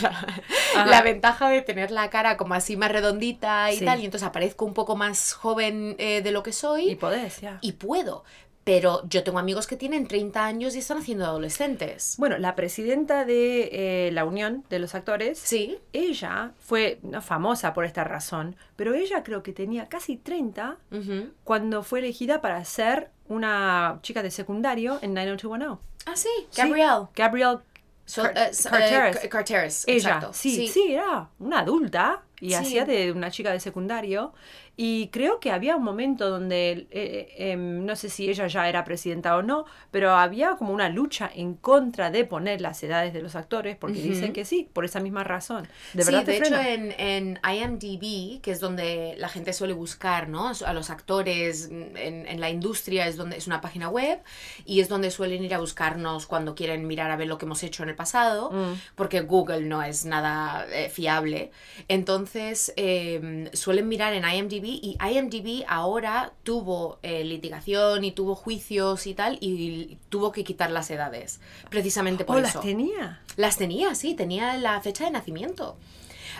la, 0.87 1.02
ventaja 1.02 1.48
de 1.50 1.61
tener 1.61 1.90
la 1.90 2.09
cara 2.09 2.37
como 2.37 2.55
así 2.55 2.76
más 2.76 2.90
redondita 2.92 3.70
y 3.72 3.78
Sí. 3.78 3.85
tal, 3.85 4.00
y 4.00 4.05
entonces 4.05 4.26
aparezco 4.26 4.64
un 4.64 4.74
poco 4.74 4.96
más 4.96 5.33
joven 5.35 5.96
eh, 5.98 6.22
de 6.22 6.31
lo 6.31 6.42
que 6.42 6.52
soy 6.52 6.90
Y 6.90 6.94
podés, 6.96 7.40
ya. 7.40 7.59
y 7.61 7.72
puedo. 7.72 8.24
Pero 8.64 9.02
yo 9.09 9.24
tengo 9.24 9.40
amigos 9.40 9.66
que 9.66 9.76
tienen 9.76 10.07
30 10.07 10.44
años 10.46 10.76
y 10.76 10.78
están 10.78 10.98
haciendo 10.98 11.24
adolescentes. 11.24 12.14
Bueno, 12.16 12.38
la 12.38 12.55
presidenta 12.55 13.24
de 13.24 13.68
eh, 13.72 14.11
la 14.12 14.24
Unión 14.24 14.64
de 14.70 14.78
los 14.78 14.94
Actores, 14.94 15.37
Sí. 15.40 15.78
ella 15.92 16.52
fue 16.61 17.00
no, 17.02 17.20
famosa 17.22 17.74
por 17.74 17.85
esta 17.85 18.05
razón, 18.05 18.55
pero 18.76 18.94
ella 18.94 19.24
creo 19.24 19.42
que 19.42 19.52
tenía 19.52 19.88
casi 19.88 20.16
30 20.16 20.76
Ujú. 20.92 21.31
cuando 21.42 21.83
fue 21.83 21.98
elegida 21.98 22.40
para 22.40 22.64
ser 22.64 23.11
una 23.28 23.98
chica 24.02 24.22
de 24.22 24.31
secundario 24.31 24.98
en 25.02 25.12
90210. 25.14 25.81
Ah, 26.06 26.16
sí. 26.16 26.28
Sí. 26.50 26.60
Gabrielle. 26.62 27.06
Gabrielle 27.14 27.58
So- 28.04 28.22
Car- 28.22 28.36
eh, 28.36 28.50
eh, 28.52 28.68
Carteres. 28.68 29.16
Car- 29.20 29.28
Carteres, 29.28 29.84
Ella, 29.86 29.96
exacto. 29.96 30.32
sí, 30.32 30.66
sí, 30.68 30.92
era 30.92 31.28
una 31.38 31.60
adulta 31.60 32.22
y 32.40 32.48
Sí. 32.50 32.54
hacía 32.54 32.84
de 32.84 33.12
una 33.12 33.30
chica 33.30 33.52
de 33.52 33.60
secundario. 33.60 34.34
Y 34.74 35.08
creo 35.08 35.38
que 35.38 35.50
había 35.50 35.76
un 35.76 35.85
momento 35.85 36.30
donde, 36.30 36.87
eh, 36.90 37.35
em, 37.37 37.85
no 37.85 37.94
sé 37.94 38.08
si 38.08 38.28
ella 38.30 38.46
ya 38.46 38.68
era 38.68 38.85
presidenta 38.85 39.37
o 39.37 39.42
no, 39.42 39.66
pero 39.90 40.12
había 40.14 40.56
como 40.56 40.72
una 40.72 40.88
lucha 40.88 41.30
en 41.35 41.54
contra 41.54 42.11
de 42.11 42.24
poner 42.24 42.62
las 42.62 42.82
edades 42.82 43.12
de 43.12 43.20
los 43.20 43.37
actores, 43.37 43.76
porque 43.76 43.98
Ujú. 43.98 44.08
dicen 44.08 44.32
que 44.32 44.46
sí, 44.46 44.68
por 44.72 44.87
esa 44.87 44.98
misma 45.00 45.24
razón. 45.24 45.68
De 45.92 46.02
sí, 46.04 46.11
verdad 46.11 46.24
de 46.26 46.32
te 46.32 46.38
hecho 46.38 46.56
frena. 46.56 46.70
en, 46.70 46.94
en 46.98 47.40
IMDb, 47.44 48.40
que 48.40 48.50
es 48.50 48.61
donde 48.61 49.14
la 49.18 49.28
gente 49.28 49.52
suele 49.52 49.74
buscar 49.74 50.28
¿no? 50.30 50.50
a 50.64 50.72
los 50.72 50.88
actores 50.88 51.66
en, 51.70 52.26
en 52.26 52.40
la 52.40 52.48
industria, 52.48 53.06
es 53.06 53.16
donde 53.18 53.37
es 53.37 53.46
una 53.46 53.61
página 53.61 53.90
web 53.90 54.20
y 54.64 54.80
es 54.80 54.88
donde 54.88 55.11
suelen 55.11 55.44
ir 55.44 55.54
a 55.54 55.58
buscarnos 55.58 56.26
cuando 56.26 56.54
quieren 56.54 56.87
mirar 56.87 57.11
a 57.11 57.16
ver 57.16 57.28
lo 57.28 57.37
que 57.37 57.44
hemos 57.44 57.62
hecho 57.62 57.82
en 57.82 57.90
el 57.90 57.94
pasado, 57.94 58.50
Mm. 58.50 58.72
porque 58.94 59.20
Google 59.20 59.62
no 59.62 59.82
es 59.82 60.06
nada 60.06 60.66
eh, 60.72 60.88
fiable. 60.88 61.50
Entonces 61.88 62.72
eh, 62.76 63.50
suelen 63.52 63.87
mirar 63.88 64.14
en 64.14 64.24
IMDb 64.24 64.62
y 64.66 64.96
IMDb 65.01 65.64
ahora 65.68 66.33
tuvo 66.42 66.98
eh, 67.03 67.25
litigación 67.25 68.05
y 68.05 68.12
tuvo 68.12 68.35
juicios 68.35 69.07
y 69.07 69.14
tal 69.14 69.38
y 69.40 69.98
tuvo 70.09 70.33
que 70.33 70.44
quitar 70.44 70.70
las 70.70 70.90
edades, 70.90 71.40
precisamente 71.70 72.25
por 72.25 72.37
¿O 72.37 72.38
eso. 72.40 72.59
las 72.59 72.64
tenía? 72.64 73.20
Las 73.37 73.57
tenía, 73.57 73.94
sí, 73.94 74.14
tenía 74.14 74.57
la 74.59 74.81
fecha 74.81 75.05
de 75.05 75.11
nacimiento. 75.11 75.77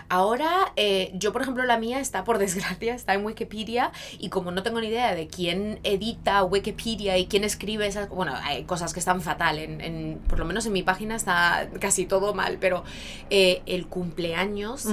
Ahora, 0.09 0.73
eh, 0.75 1.11
yo 1.13 1.31
por 1.31 1.43
ejemplo, 1.43 1.63
la 1.65 1.77
mía 1.77 1.99
está, 1.99 2.23
por 2.23 2.37
desgracia, 2.39 2.93
está 2.95 3.13
en 3.13 3.23
Wikipedia 3.25 3.91
y 4.19 4.29
como 4.29 4.51
no 4.51 4.61
tengo 4.63 4.81
ni 4.81 4.87
idea 4.87 5.15
de 5.15 5.27
quién 5.27 5.79
edita 5.83 6.43
Wikipedia 6.43 7.17
y 7.17 7.27
quién 7.27 7.43
escribe 7.43 7.87
esas... 7.87 8.09
Bueno, 8.09 8.33
hay 8.43 8.63
cosas 8.65 8.93
que 8.93 8.99
están 8.99 9.21
fatal, 9.21 9.59
en, 9.59 9.81
en- 9.81 10.19
por 10.27 10.39
lo 10.39 10.45
menos 10.45 10.65
en 10.65 10.73
mi 10.73 10.83
página 10.83 11.15
está 11.15 11.69
casi 11.79 12.05
todo 12.05 12.33
mal, 12.33 12.57
pero 12.59 12.83
eh, 13.29 13.61
el 13.65 13.87
cumpleaños. 13.87 14.87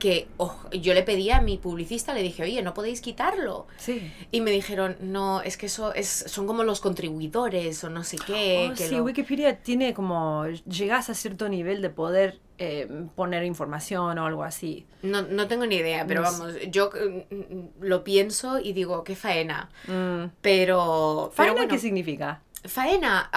Que 0.00 0.26
oh, 0.38 0.56
yo 0.72 0.92
le 0.94 1.04
pedí 1.04 1.30
a 1.30 1.40
mi 1.40 1.56
publicista, 1.58 2.12
le 2.12 2.22
dije, 2.22 2.42
oye, 2.42 2.60
no 2.62 2.74
podéis 2.74 3.00
quitarlo. 3.00 3.68
Sí. 3.76 4.12
Y 4.32 4.40
me 4.40 4.50
dijeron, 4.50 4.96
no, 5.00 5.40
es 5.42 5.56
que 5.56 5.66
eso 5.66 5.94
es, 5.94 6.08
son 6.26 6.48
como 6.48 6.64
los 6.64 6.80
contribuidores 6.80 7.84
o 7.84 7.90
no 7.90 8.02
sé 8.02 8.16
qué. 8.26 8.70
Oh, 8.72 8.74
que 8.74 8.88
sí, 8.88 8.96
lo- 8.96 9.04
Wikipedia 9.04 9.62
tiene 9.62 9.94
como, 9.94 10.46
llegas 10.66 11.08
a 11.10 11.14
cierto 11.14 11.48
nivel 11.48 11.80
de 11.82 11.90
poder 11.90 12.40
eh, 12.58 12.88
poner 13.14 13.44
información 13.44 14.18
o 14.18 14.26
algo 14.26 14.42
así. 14.42 14.86
No, 15.02 15.22
no 15.22 15.46
tengo 15.46 15.64
ni 15.66 15.76
idea, 15.76 16.04
pero 16.06 16.22
No 16.22 16.30
sé. 16.30 16.38
vamos, 16.38 16.56
yo 16.70 16.90
mm, 16.90 17.84
lo 17.84 18.02
pienso 18.04 18.58
y 18.58 18.72
digo, 18.72 19.04
qué 19.04 19.14
faena. 19.16 19.70
Mm. 19.86 20.30
Pero, 20.42 21.30
pero 21.30 21.30
¿Faena 21.32 21.52
bueno, 21.52 21.68
qué 21.68 21.78
significa? 21.78 22.42
faena, 22.62 23.30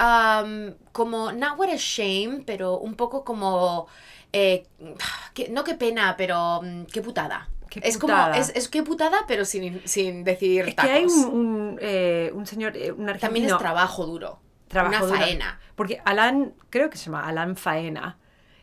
como, 0.92 1.32
not 1.32 1.58
what 1.58 1.70
a 1.70 1.76
shame, 1.78 2.42
pero 2.44 2.76
un 2.78 2.94
poco 2.94 3.24
como, 3.24 3.86
eh, 4.34 4.66
que- 5.32 5.48
no 5.48 5.64
qué 5.64 5.74
pena, 5.74 6.14
pero 6.18 6.60
mm, 6.62 6.84
qué 6.92 7.00
putada. 7.00 7.48
Qué 7.70 7.80
Es 7.82 7.98
putada. 7.98 8.30
como, 8.32 8.34
es, 8.40 8.50
es 8.54 8.68
qué 8.68 8.82
putada, 8.82 9.18
pero 9.26 9.44
sin, 9.44 9.80
sin 9.86 10.22
decir 10.24 10.68
Es 10.68 10.74
que 10.74 10.90
hay 10.90 11.04
un, 11.06 11.24
un, 11.24 11.78
eh, 11.80 12.30
un 12.34 12.46
señor, 12.46 12.76
eh, 12.76 12.92
un 12.92 13.08
argentino. 13.08 13.20
También 13.20 13.44
es 13.46 13.58
trabajo 13.58 14.06
duro. 14.06 14.38
Trabajo 14.68 15.04
una 15.04 15.06
duro. 15.06 15.18
faena. 15.20 15.58
Porque 15.74 16.00
Alan, 16.04 16.54
creo 16.70 16.90
que 16.90 16.98
se 16.98 17.06
llama 17.06 17.26
Alan 17.28 17.56
Faena. 17.56 18.18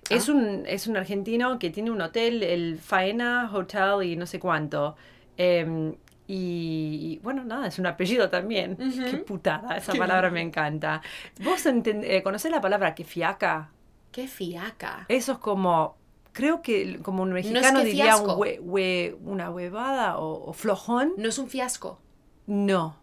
Es, 0.09 0.27
Ah. 0.29 0.33
un, 0.33 0.63
es 0.65 0.87
un 0.87 0.97
argentino 0.97 1.57
que 1.59 1.69
tiene 1.69 1.91
un 1.91 2.01
hotel, 2.01 2.43
el 2.43 2.77
Faena 2.79 3.49
Hotel 3.53 4.03
y 4.03 4.15
no 4.15 4.25
sé 4.25 4.39
cuánto. 4.39 4.95
Em, 5.37 5.93
y, 6.27 7.15
y, 7.17 7.19
bueno, 7.23 7.43
nada, 7.43 7.67
es 7.67 7.79
un 7.79 7.85
apellido 7.87 8.29
también. 8.29 8.77
Qué 8.77 9.17
putada, 9.17 9.75
esa 9.77 9.93
palabra 9.93 10.29
me 10.29 10.41
encanta. 10.41 11.01
¿Vos 11.43 11.65
eh, 11.65 12.21
conocés 12.23 12.51
la 12.51 12.61
palabra 12.61 12.95
que 12.95 13.03
fiaca? 13.03 13.71
Qué 14.11 14.27
fiaca. 14.27 15.05
Eso 15.07 15.33
es 15.33 15.37
como, 15.37 15.95
creo 16.33 16.61
que 16.61 16.99
como 17.01 17.23
un 17.23 17.29
es 17.37 17.45
mexicano 17.45 17.79
que 17.79 17.85
diría 17.85 18.15
un 18.17 18.23
fiasco. 18.25 18.37
hue- 18.39 18.59
hue- 18.61 19.17
una 19.23 19.49
huevada 19.49 20.17
o, 20.17 20.49
o 20.49 20.53
flojón. 20.53 21.13
No 21.17 21.29
es 21.29 21.37
un 21.37 21.47
fiasco. 21.49 21.99
No. 22.47 22.99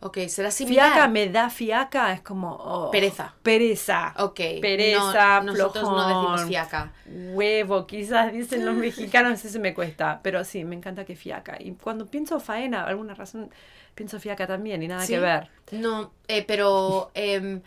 Ok, 0.00 0.18
será 0.28 0.50
similar. 0.50 0.92
Fiaca 0.92 1.08
me 1.08 1.28
da 1.30 1.48
fiaca, 1.48 2.12
es 2.12 2.20
como... 2.20 2.52
oh, 2.56 2.90
Pereza. 2.90 3.34
Pereza. 3.42 4.12
Ok. 4.18 4.38
Pereza, 4.60 5.40
no, 5.40 5.52
nosotros 5.52 5.84
no 5.84 6.02
decimos 6.06 6.26
flojón. 6.32 6.48
fiaca. 6.48 6.92
Huevo, 7.32 7.86
quizás 7.86 8.30
dicen 8.32 8.66
los 8.66 8.74
mexicanos, 8.86 9.42
eso 9.42 9.60
me 9.60 9.72
cuesta. 9.72 10.20
Pero 10.22 10.44
sí, 10.44 10.62
me 10.64 10.76
encanta 10.76 11.06
que 11.06 11.16
fiaca. 11.16 11.56
Y 11.58 11.72
cuando 11.72 12.04
pienso 12.06 12.38
faena, 12.38 12.82
por 12.82 12.90
alguna 12.90 13.14
razón, 13.14 13.50
pienso 13.94 14.20
fiaca 14.20 14.46
también 14.46 14.82
y 14.82 14.88
nada 14.88 15.06
¿Sí? 15.06 15.14
que 15.14 15.20
ver. 15.20 15.48
No, 15.72 16.12
eh, 16.28 16.44
pero 16.46 17.10
em, 17.14 17.62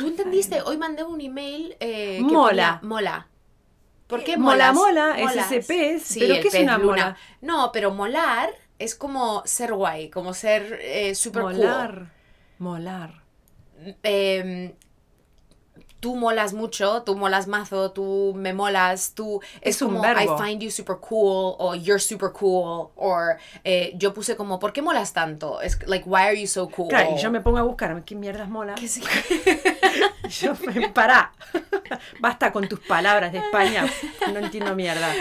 tú 0.00 0.08
entendiste, 0.08 0.62
hoy 0.62 0.76
mandé 0.78 1.04
un 1.04 1.20
email 1.20 1.76
eh, 1.80 2.16
que 2.18 2.22
Mola. 2.34 2.78
ponía 2.80 2.80
mola. 2.82 3.26
¿Por 4.06 4.24
qué 4.24 4.36
Mola, 4.36 4.72
molas? 4.72 5.14
mola, 5.14 5.20
es 5.20 5.36
ese 5.52 5.60
pez, 5.62 6.02
Sí, 6.02 6.18
pero 6.20 6.34
¿qué 6.42 6.48
es 6.48 6.54
una 6.54 6.78
luna. 6.78 6.86
mola? 6.86 7.16
No, 7.42 7.70
pero 7.72 7.92
molar 7.92 8.50
es 8.80 8.94
como 8.96 9.42
ser 9.46 9.72
guay, 9.72 10.10
como 10.10 10.34
ser 10.34 10.80
eh, 10.82 11.14
super 11.14 11.42
Molar. 11.44 12.10
Molar. 12.58 13.22
cool. 13.78 13.94
Em, 14.02 14.72
tú 16.00 16.16
molas 16.16 16.54
mucho, 16.54 17.02
tú 17.02 17.14
molas 17.14 17.46
mazo, 17.46 17.92
tú 17.92 18.32
me 18.34 18.52
molas, 18.52 19.12
tú 19.14 19.40
es, 19.60 19.76
Es 19.76 19.82
un 19.82 20.00
verbo. 20.00 20.20
I 20.22 20.42
find 20.48 20.60
you 20.62 20.70
super 20.72 20.96
cool 20.96 21.54
o 21.58 21.74
you're 21.76 22.00
super 22.00 22.32
cool 22.32 22.90
o 22.96 23.24
yo 23.96 24.12
puse 24.12 24.34
como 24.34 24.58
¿por 24.58 24.72
qué 24.72 24.82
molas 24.82 25.12
tanto? 25.12 25.60
Es 25.60 25.78
like 25.86 26.08
why 26.08 26.22
are 26.22 26.40
you 26.40 26.46
so 26.48 26.68
cool? 26.68 26.88
Claro, 26.88 27.10
y 27.16 27.22
yo 27.22 27.30
me 27.30 27.40
pongo 27.42 27.58
a 27.58 27.62
buscar, 27.62 28.02
¿qué 28.04 28.14
mierdas 28.16 28.48
mola? 28.48 28.74
¿Qué 28.74 28.88
sí? 28.88 29.02
Yo, 30.28 30.54
pará. 30.92 31.32
Basta 32.20 32.52
con 32.52 32.68
tus 32.68 32.80
palabras 32.80 33.32
de 33.32 33.38
España. 33.38 33.84
No 34.32 34.38
entiendo 34.38 34.74
mierda. 34.74 35.12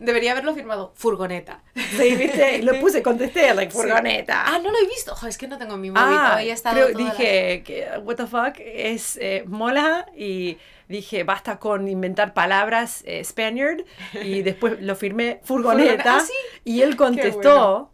Debería 0.00 0.32
haberlo 0.32 0.54
firmado 0.54 0.92
furgoneta. 0.96 1.62
Sí, 1.74 2.14
¿viste? 2.16 2.62
Lo 2.62 2.78
puse, 2.80 3.02
contesté, 3.02 3.52
like, 3.54 3.72
furgoneta. 3.72 4.44
Ah, 4.46 4.58
no 4.58 4.70
lo 4.70 4.78
he 4.78 4.86
visto. 4.86 5.12
Ojo, 5.12 5.26
es 5.26 5.36
que 5.38 5.46
no 5.48 5.58
tengo 5.58 5.76
mi 5.76 5.90
móvil. 5.90 6.04
Ah, 6.18 6.36
Hoy 6.38 6.48
he 6.48 6.52
estado 6.52 6.76
creo, 6.76 6.92
toda 6.92 7.04
la- 7.04 7.10
dije 7.10 7.62
que 7.64 7.88
what 8.02 8.16
the 8.16 8.26
fuck 8.26 8.54
es 8.58 9.18
eh, 9.20 9.44
mola 9.46 10.06
y 10.16 10.58
dije 10.88 11.24
basta 11.24 11.58
con 11.58 11.88
inventar 11.88 12.32
palabras 12.32 13.02
eh, 13.06 13.22
Spaniard 13.24 13.84
y 14.22 14.42
después 14.42 14.80
lo 14.80 14.94
firmé 14.94 15.40
furgoneta 15.42 16.04
Furgone- 16.04 16.20
ah, 16.22 16.24
sí. 16.24 16.32
y 16.64 16.82
él 16.82 16.96
contestó 16.96 17.40
bueno. 17.40 17.90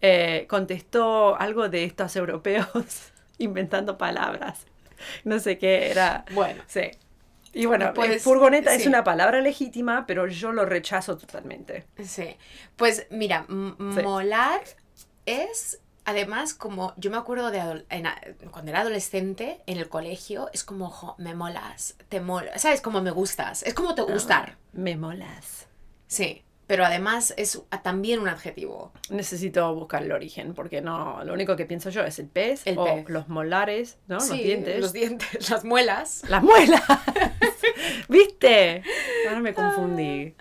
eh, 0.00 0.46
contestó 0.48 1.36
algo 1.38 1.68
de 1.68 1.84
estos 1.84 2.16
europeos 2.16 2.66
inventando 3.38 3.98
palabras 3.98 4.66
no 5.24 5.38
sé 5.38 5.58
qué 5.58 5.90
era 5.90 6.24
Bueno. 6.32 6.62
sí 6.66 6.90
y 7.52 7.66
bueno 7.66 7.92
Pues, 7.94 8.10
eh, 8.16 8.18
furgoneta 8.20 8.74
es 8.74 8.86
una 8.86 9.02
palabra 9.04 9.40
legítima 9.40 10.04
pero 10.06 10.26
yo 10.28 10.52
lo 10.52 10.64
rechazo 10.66 11.16
totalmente 11.16 11.84
Sí. 12.04 12.36
Pues 12.76 13.06
mira, 13.10 13.44
Sí. 13.48 14.02
molar 14.02 14.60
es. 15.26 15.80
Además, 16.06 16.54
como 16.54 16.94
yo 16.96 17.10
me 17.10 17.18
acuerdo 17.18 17.50
de 17.50 17.84
en 17.90 18.06
cuando 18.50 18.70
era 18.70 18.80
adolescente 18.80 19.60
en 19.66 19.76
el 19.76 19.88
colegio, 19.88 20.48
es 20.52 20.64
como, 20.64 20.88
"Jo, 20.90 21.14
me 21.18 21.34
molas, 21.34 21.94
te 22.08 22.20
molas, 22.20 22.62
¿sabes? 22.62 22.80
Como 22.80 23.02
me 23.02 23.10
gustas, 23.10 23.62
es 23.62 23.74
como 23.74 23.94
te 23.94 24.02
gustar. 24.02 24.56
me 24.72 24.96
molas 24.96 25.66
Sí, 26.06 26.42
pero 26.70 26.84
además 26.84 27.34
es 27.36 27.60
también 27.82 28.20
un 28.20 28.28
adjetivo. 28.28 28.92
Necesito 29.08 29.74
buscar 29.74 30.04
el 30.04 30.12
origen, 30.12 30.54
porque 30.54 30.80
no, 30.80 31.24
lo 31.24 31.32
único 31.32 31.56
que 31.56 31.66
pienso 31.66 31.90
yo 31.90 32.04
es 32.04 32.20
el 32.20 32.28
pez 32.28 32.62
El 32.64 32.78
o 32.78 32.84
pez. 32.84 33.08
los 33.08 33.28
molares, 33.28 33.98
¿no? 34.06 34.20
Sí, 34.20 34.28
los 34.36 34.42
dientes. 34.44 34.80
Los 34.80 34.92
dientes, 34.92 35.50
las 35.50 35.64
muelas. 35.64 36.22
Las 36.28 36.44
muelas. 36.44 36.80
¿Viste? 38.08 38.84
Ahora 39.26 39.40
me 39.40 39.52
confundí. 39.52 40.34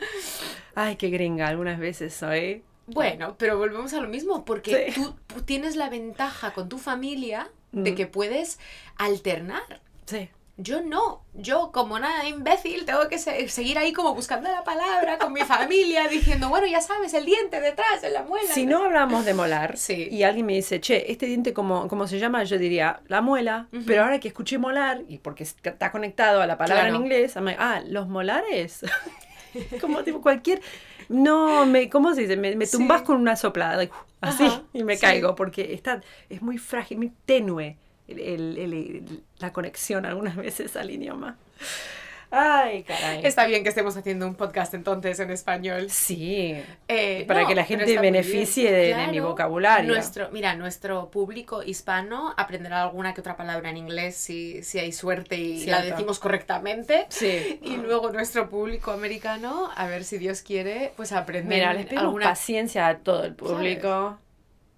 Ay, 0.76 0.98
qué 0.98 1.10
gringa, 1.10 1.48
algunas 1.48 1.80
veces 1.80 2.14
soy. 2.14 2.64
Bueno, 2.86 3.36
pero 3.40 3.58
volvemos 3.58 3.92
a 3.96 4.00
lo 4.00 4.08
mismo, 4.08 4.46
porque 4.46 4.92
Sí. 4.94 5.02
tú 5.02 5.16
tú 5.26 5.42
tienes 5.42 5.76
la 5.78 5.90
ventaja 5.90 6.54
con 6.54 6.70
tu 6.70 6.78
familia 6.78 7.50
de 7.72 7.92
Mm. 7.92 7.96
que 7.96 8.06
puedes 8.06 8.60
alternar. 8.98 9.82
Sí. 10.06 10.30
Yo 10.62 10.82
no, 10.82 11.24
yo 11.34 11.72
como 11.72 11.98
nada 12.00 12.28
imbécil 12.28 12.84
tengo 12.86 13.08
que 13.08 13.18
se- 13.18 13.48
seguir 13.48 13.78
ahí 13.78 13.94
como 13.94 14.14
buscando 14.14 14.50
la 14.52 14.66
palabra 14.66 15.18
con 15.18 15.32
mi 15.32 15.40
familia, 15.42 16.10
diciendo, 16.10 16.50
bueno, 16.50 16.68
ya 16.68 16.82
sabes, 16.82 17.14
el 17.14 17.24
diente 17.26 17.62
detrás, 17.62 18.04
en 18.04 18.12
la 18.12 18.24
muela. 18.24 18.54
Si 18.54 18.66
no 18.66 18.84
hablamos 18.84 19.24
de 19.24 19.34
molar 19.34 19.78
Sí. 19.78 20.10
y 20.12 20.24
alguien 20.24 20.46
me 20.46 20.54
dice, 20.56 20.82
che, 20.82 21.10
este 21.12 21.28
diente, 21.28 21.54
¿cómo, 21.54 21.88
cómo 21.88 22.08
se 22.08 22.20
llama? 22.20 22.44
Yo 22.44 22.58
diría, 22.58 23.00
la 23.08 23.22
muela. 23.22 23.68
Pero 23.88 24.04
ahora 24.04 24.20
que 24.20 24.28
escuché 24.28 24.58
molar, 24.58 25.04
y 25.08 25.20
porque 25.20 25.44
está 25.44 25.92
conectado 25.92 26.42
a 26.42 26.46
la 26.46 26.58
palabra 26.58 26.84
Claro. 26.84 26.96
en 26.98 27.02
inglés, 27.04 27.36
I'm 27.38 27.46
like, 27.46 27.58
ah, 27.62 27.82
los 27.88 28.10
molares. 28.10 28.82
como 29.82 30.04
tipo 30.04 30.22
cualquier. 30.22 30.62
No, 31.08 31.66
me, 31.66 31.90
¿cómo 31.90 32.14
se 32.14 32.22
dice? 32.22 32.36
Me, 32.38 32.56
me 32.56 32.66
Sí. 32.66 32.78
tumbas 32.78 33.02
con 33.04 33.16
una 33.16 33.36
soplada, 33.36 33.78
like, 33.78 33.94
así, 34.22 34.46
Ajá, 34.46 34.64
y 34.74 34.84
me 34.84 34.96
sí. 34.96 35.02
caigo, 35.02 35.36
porque 35.36 35.74
está, 35.74 36.02
es 36.30 36.42
muy 36.42 36.58
frágil, 36.58 36.98
muy 36.98 37.14
tenue 37.26 37.78
el- 38.12 38.58
el- 38.58 38.74
el- 38.74 39.24
la 39.40 39.54
conexión 39.54 40.06
algunas 40.06 40.36
veces 40.36 40.76
al 40.76 40.90
idioma. 40.92 41.38
Ay, 42.32 42.84
caray. 42.84 43.26
Está 43.26 43.48
bien 43.48 43.64
que 43.64 43.70
estemos 43.70 43.98
haciendo 43.98 44.28
un 44.28 44.36
podcast 44.36 44.76
entonces 44.76 45.20
en 45.20 45.32
español. 45.32 45.90
Sí, 45.90 46.62
Eh, 46.88 47.26
Para 47.28 47.42
no, 47.42 47.48
que 47.48 47.56
la 47.56 47.64
gente 47.66 47.98
beneficie 48.00 48.72
de- 48.72 48.94
de 48.94 49.08
mi 49.08 49.20
vocabulario. 49.20 49.92
Nuestro, 49.92 50.30
mira, 50.32 50.54
nuestro 50.56 51.10
público 51.10 51.64
hispano 51.64 52.36
aprenderá 52.38 52.84
alguna 52.84 53.16
que 53.16 53.22
otra 53.22 53.36
palabra 53.36 53.72
en 53.72 53.78
inglés 53.78 54.16
si, 54.16 54.62
si 54.62 54.78
hay 54.78 54.92
suerte 54.92 55.38
y 55.38 55.66
la 55.66 55.82
decimos 55.82 56.20
correctamente. 56.20 57.08
sí. 57.10 57.60
Y 57.64 57.78
luego 57.78 58.12
nuestro 58.12 58.48
público 58.48 58.92
americano, 58.92 59.72
a 59.76 59.88
ver 59.88 60.04
si 60.04 60.20
Dios 60.20 60.44
quiere, 60.44 60.94
pues 60.98 61.12
aprender 61.14 61.58
Mira, 61.58 61.74
les 61.74 61.86
pedimos 61.88 62.04
alguna... 62.04 62.26
paciencia 62.30 62.86
a 62.90 62.98
todo 63.00 63.24
el 63.24 63.34
público. 63.34 64.20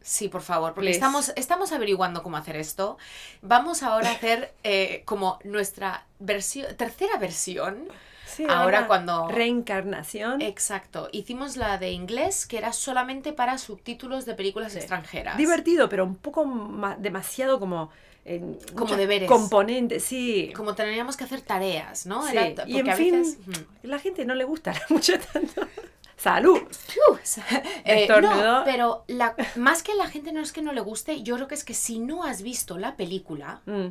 Sí, 0.02 0.30
por 0.30 0.42
favor, 0.42 0.74
porque 0.74 0.88
Please. 0.88 0.98
estamos, 0.98 1.32
estamos 1.36 1.72
averiguando 1.72 2.24
cómo 2.24 2.38
hacer 2.38 2.56
esto. 2.56 2.98
Vamos 3.42 3.84
ahora 3.84 4.10
a 4.10 4.14
hacer 4.14 4.54
eh, 4.64 5.04
como 5.06 5.38
nuestra 5.44 6.06
versión, 6.20 6.76
tercera 6.76 7.18
versión. 7.18 7.88
Sí, 8.26 8.46
Ahora 8.48 8.88
cuando- 8.88 9.28
Reencarnación. 9.28 10.42
Exacto. 10.42 11.10
Hicimos 11.12 11.58
la 11.58 11.78
de 11.78 11.92
inglés, 11.92 12.46
que 12.46 12.58
era 12.58 12.72
solamente 12.74 13.34
para 13.34 13.58
subtítulos 13.58 14.26
de 14.26 14.34
películas 14.36 14.72
Sí. 14.72 14.78
extranjeras. 14.80 15.38
Divertido, 15.38 15.90
pero 15.90 16.06
un 16.06 16.16
poco 16.16 16.46
ma- 16.46 16.96
demasiado 16.96 17.60
como... 17.60 17.90
eh, 18.24 18.42
Como 18.76 18.96
deberes. 18.96 19.28
Componentes, 19.28 20.04
sí. 20.04 20.52
Como 20.56 20.74
teníamos 20.76 21.18
que 21.18 21.26
hacer 21.26 21.42
tareas, 21.42 22.06
¿no? 22.06 22.26
Sí, 22.26 22.38
Era- 22.38 22.48
y 22.48 22.54
porque 22.54 22.80
en 22.80 22.90
a 22.90 22.96
fin- 22.96 23.20
veces, 23.22 23.38
ujú. 23.48 23.66
La 23.84 24.00
gente 24.00 24.24
no 24.26 24.34
le 24.34 24.46
gusta 24.46 24.74
mucho 24.90 25.14
tanto. 25.20 25.68
¡Salud! 26.22 26.60
Eh, 27.84 28.08
no, 28.08 28.62
pero 28.64 29.04
la, 29.08 29.36
más 29.56 29.82
que 29.84 29.96
la 29.96 30.08
gente 30.08 30.32
no 30.32 30.42
es 30.42 30.52
que 30.52 30.62
no 30.62 30.72
le 30.74 30.82
guste, 30.82 31.24
yo 31.24 31.36
creo 31.36 31.48
que 31.48 31.56
es 31.56 31.64
que 31.64 31.74
si 31.74 32.00
no 32.00 32.24
has 32.24 32.42
visto 32.42 32.78
la 32.78 32.96
película, 32.96 33.62
Mm, 33.66 33.88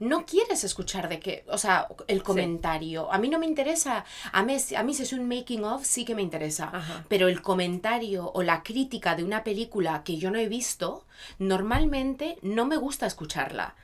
no 0.00 0.26
quieres 0.26 0.64
escuchar 0.64 1.08
de 1.08 1.18
qué, 1.18 1.44
o 1.48 1.58
sea, 1.58 1.88
el 2.08 2.22
comentario. 2.22 3.12
A 3.12 3.18
mí 3.18 3.28
no 3.28 3.38
me 3.38 3.46
interesa, 3.46 4.04
a 4.32 4.42
mí, 4.42 4.56
a 4.76 4.82
mí 4.82 4.94
si 4.94 5.02
es 5.02 5.12
un 5.12 5.26
making 5.28 5.64
of 5.64 5.84
sí 5.84 6.04
que 6.04 6.14
me 6.14 6.22
interesa, 6.22 6.70
Ajá. 6.72 7.04
pero 7.08 7.28
el 7.28 7.42
comentario 7.42 8.30
o 8.32 8.42
la 8.42 8.62
crítica 8.62 9.14
de 9.16 9.24
una 9.24 9.42
película 9.44 10.02
que 10.04 10.16
yo 10.16 10.30
no 10.30 10.38
he 10.38 10.48
visto, 10.48 11.06
normalmente 11.38 12.38
no 12.42 12.66
me 12.66 12.76
gusta 12.76 13.06
escucharla. 13.06 13.74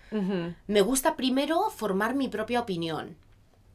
Me 0.67 0.81
gusta 0.81 1.17
primero 1.17 1.71
formar 1.71 2.15
mi 2.15 2.29
propia 2.29 2.61
opinión 2.61 3.17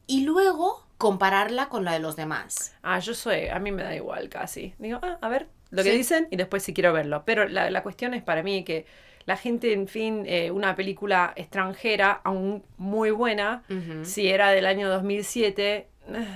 y 0.06 0.22
luego 0.22 0.85
compararla 0.98 1.68
con 1.68 1.84
la 1.84 1.92
de 1.92 1.98
los 2.00 2.16
demás. 2.16 2.74
Ah, 2.82 2.98
yo 2.98 3.14
soy, 3.14 3.48
a 3.48 3.58
mí 3.58 3.70
me 3.72 3.82
da 3.82 3.94
igual 3.94 4.28
casi. 4.28 4.74
Digo, 4.78 4.98
ah, 5.02 5.18
a 5.20 5.28
ver 5.28 5.48
lo 5.70 5.82
que 5.82 5.90
Sí. 5.90 5.96
dicen 5.98 6.28
y 6.30 6.36
después 6.36 6.62
si 6.62 6.72
quiero 6.72 6.92
verlo. 6.92 7.22
Pero 7.26 7.48
la, 7.48 7.70
la 7.70 7.82
cuestión 7.82 8.14
es 8.14 8.22
para 8.22 8.42
mí 8.42 8.64
que 8.64 8.86
la 9.26 9.36
gente, 9.36 9.72
en 9.72 9.88
fin, 9.88 10.22
eh, 10.26 10.50
una 10.52 10.76
película 10.76 11.32
extranjera, 11.36 12.20
aún 12.24 12.64
muy 12.76 13.10
buena, 13.10 13.64
si 14.04 14.28
era 14.28 14.50
del 14.52 14.66
año 14.66 14.88
2007, 14.88 15.88
eh, 16.08 16.26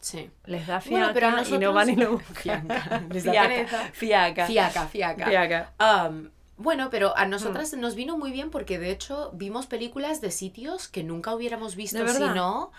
Sí. 0.00 0.30
les 0.46 0.66
da 0.66 0.82
Bueno, 0.88 1.12
fiaca 1.12 1.14
pero 1.44 1.56
y 1.56 1.58
no 1.58 1.72
van 1.72 1.88
y 1.90 1.96
lo 1.96 2.12
buscan. 2.18 2.66
Fiaca, 2.66 3.02
les 3.10 3.24
da 3.24 3.32
Fiaca, 3.32 3.78
fiaca. 3.92 4.46
Fiaca, 4.46 4.86
fiaca. 4.86 5.26
Fiaca. 5.26 5.72
Am, 5.78 6.30
bueno, 6.56 6.88
pero 6.90 7.16
a 7.16 7.26
nosotras 7.26 7.74
nos 7.74 7.94
vino 7.94 8.16
muy 8.16 8.30
bien 8.30 8.50
porque 8.50 8.78
de 8.78 8.90
hecho 8.90 9.30
vimos 9.34 9.66
películas 9.66 10.20
de 10.20 10.30
sitios 10.30 10.88
que 10.88 11.02
nunca 11.02 11.34
hubiéramos 11.34 11.74
visto 11.74 12.04
¿De 12.04 12.08
si 12.08 12.20
no. 12.20 12.70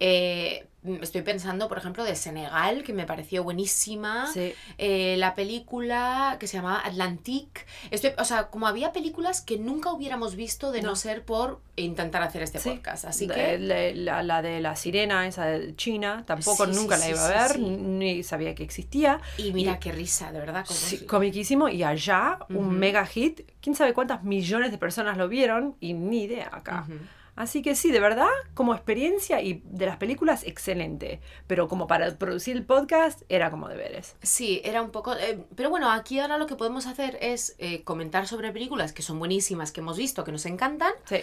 Eh, 0.00 0.66
estoy 1.00 1.22
pensando, 1.22 1.68
por 1.68 1.78
ejemplo, 1.78 2.04
de 2.04 2.14
Senegal, 2.16 2.82
que 2.82 2.92
me 2.92 3.06
pareció 3.06 3.42
buenísima. 3.42 4.26
Sí. 4.32 4.52
Eh, 4.78 5.16
la 5.18 5.34
película 5.34 6.36
que 6.38 6.46
se 6.46 6.56
llamaba 6.58 6.80
Atlantique. 6.84 7.62
Estoy, 7.90 8.12
o 8.18 8.24
sea, 8.24 8.48
como 8.48 8.66
había 8.66 8.92
películas 8.92 9.40
que 9.40 9.58
nunca 9.58 9.90
hubiéramos 9.92 10.36
visto 10.36 10.72
de 10.72 10.82
no, 10.82 10.90
No. 10.90 10.96
ser 10.96 11.24
por 11.24 11.60
intentar 11.76 12.22
hacer 12.22 12.42
este 12.42 12.58
Sí. 12.58 12.70
podcast. 12.70 13.04
Así 13.04 13.26
que. 13.26 13.58
la, 13.58 13.90
la- 13.94 14.22
la 14.22 14.42
de 14.42 14.60
la 14.60 14.76
sirena, 14.76 15.26
esa 15.26 15.46
de 15.46 15.74
China, 15.76 16.22
tampoco 16.26 16.66
Sí, 16.66 16.72
nunca 16.72 16.96
la 16.98 17.08
iba 17.08 17.26
a 17.26 17.48
ver, 17.48 17.58
ni 17.58 18.22
sabía 18.22 18.54
que 18.54 18.62
existía. 18.62 19.20
Y 19.38 19.52
mira 19.52 19.72
y- 19.72 19.78
qué 19.78 19.90
risa, 19.92 20.30
de 20.32 20.38
verdad. 20.40 20.64
comiquísimo. 21.08 21.68
Y 21.68 21.82
allá, 21.82 22.38
Ujú. 22.50 22.58
un 22.58 22.78
mega 22.78 23.04
hit. 23.06 23.40
¿Quién 23.60 23.74
sabe 23.74 23.94
cuántas 23.94 24.22
millones 24.22 24.70
de 24.70 24.78
personas 24.78 25.16
lo 25.16 25.28
vieron? 25.28 25.76
Y 25.80 25.94
ni 25.94 26.24
idea 26.24 26.50
acá. 26.52 26.84
Ujú. 26.86 26.98
Así 27.36 27.62
que 27.62 27.74
sí, 27.74 27.90
de 27.90 27.98
verdad, 28.00 28.28
como 28.54 28.74
experiencia 28.74 29.40
y 29.42 29.60
de 29.64 29.86
las 29.86 29.96
películas, 29.96 30.44
excelente. 30.44 31.20
Pero 31.48 31.66
como 31.68 31.86
para 31.88 32.16
producir 32.16 32.56
el 32.56 32.64
podcast, 32.64 33.22
era 33.28 33.50
como 33.50 33.68
deberes. 33.68 34.14
Sí, 34.22 34.60
era 34.64 34.82
un 34.82 34.90
poco... 34.90 35.14
eh, 35.16 35.44
pero 35.56 35.68
bueno, 35.70 35.90
aquí 35.90 36.20
ahora 36.20 36.38
lo 36.38 36.46
que 36.46 36.54
podemos 36.54 36.86
hacer 36.86 37.18
es 37.20 37.56
eh, 37.58 37.82
comentar 37.82 38.28
sobre 38.28 38.52
películas 38.52 38.92
que 38.92 39.02
son 39.02 39.18
buenísimas, 39.18 39.72
que 39.72 39.80
hemos 39.80 39.96
visto, 39.96 40.22
que 40.22 40.30
nos 40.32 40.46
encantan, 40.46 40.92
Sí. 41.06 41.16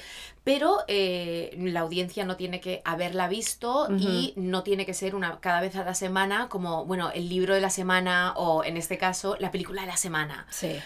pero 0.43 0.79
eh, 0.87 1.55
la 1.57 1.79
audiencia 1.81 2.25
no 2.25 2.35
tiene 2.35 2.59
que 2.59 2.81
haberla 2.83 3.27
visto 3.29 3.87
y 3.97 4.33
no 4.35 4.63
tiene 4.63 4.85
que 4.85 4.93
ser 4.93 5.15
una 5.15 5.39
cada 5.39 5.61
vez 5.61 5.75
a 5.77 5.83
la 5.85 5.93
semana 5.95 6.49
como, 6.49 6.85
bueno, 6.85 7.09
el 7.13 7.29
libro 7.29 7.55
de 7.55 7.61
la 7.61 7.69
semana 7.69 8.33
o 8.35 8.63
en 8.65 8.75
este 8.75 8.97
caso 8.97 9.37
la 9.39 9.49
película 9.51 9.81
de 9.81 9.87
la 9.87 9.97
semana. 9.97 10.45
Sí. 10.49 10.77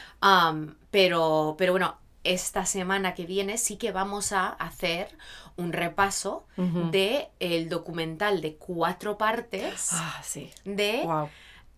Pero, 0.92 1.56
pero 1.58 1.74
bueno, 1.74 1.98
esta 2.26 2.66
semana 2.66 3.14
que 3.14 3.26
viene 3.26 3.58
sí 3.58 3.78
que 3.78 3.92
vamos 3.92 4.32
a 4.34 4.50
hacer 4.50 5.16
un 5.56 5.72
repaso 5.74 6.46
Ujú. 6.58 6.92
de 6.92 7.30
el 7.40 7.70
documental 7.70 8.42
de 8.42 8.56
cuatro 8.56 9.18
partes 9.18 9.90
Ah, 9.92 10.22
sí. 10.24 10.52
de 10.66 11.04
Wow. 11.06 11.30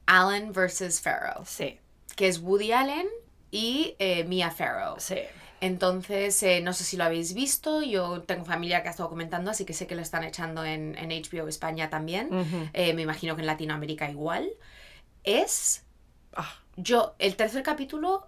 Allen 0.07 0.51
vs. 0.53 1.01
Farrow, 1.01 1.45
Sí. 1.45 1.79
que 2.15 2.27
es 2.27 2.39
Woody 2.39 2.71
Allen 2.71 3.07
y 3.51 3.95
eh, 3.99 4.23
Mia 4.23 4.49
Farrow. 4.51 4.95
Sí. 4.99 5.17
Entonces, 5.59 6.41
eh, 6.43 6.61
no 6.61 6.71
sé 6.71 6.83
si 6.83 6.97
lo 6.97 7.03
habéis 7.03 7.33
visto, 7.33 7.81
yo 7.81 8.21
tengo 8.21 8.45
familia 8.45 8.83
que 8.83 8.89
ha 8.89 8.91
estado 8.91 9.09
comentando, 9.09 9.49
así 9.51 9.65
que 9.65 9.73
sé 9.73 9.87
que 9.87 9.95
lo 9.95 10.01
están 10.03 10.23
echando 10.23 10.63
en, 10.63 10.95
en 10.97 11.09
HBO 11.09 11.47
España 11.47 11.89
también. 11.89 12.29
Eh, 12.73 12.93
me 12.93 13.01
imagino 13.01 13.35
que 13.35 13.41
en 13.41 13.47
Latinoamérica 13.47 14.09
igual. 14.09 14.49
Es, 15.23 15.83
Ah, 16.39 16.53
yo, 16.75 17.15
el 17.17 17.35
tercer 17.35 17.63
capítulo, 17.63 18.27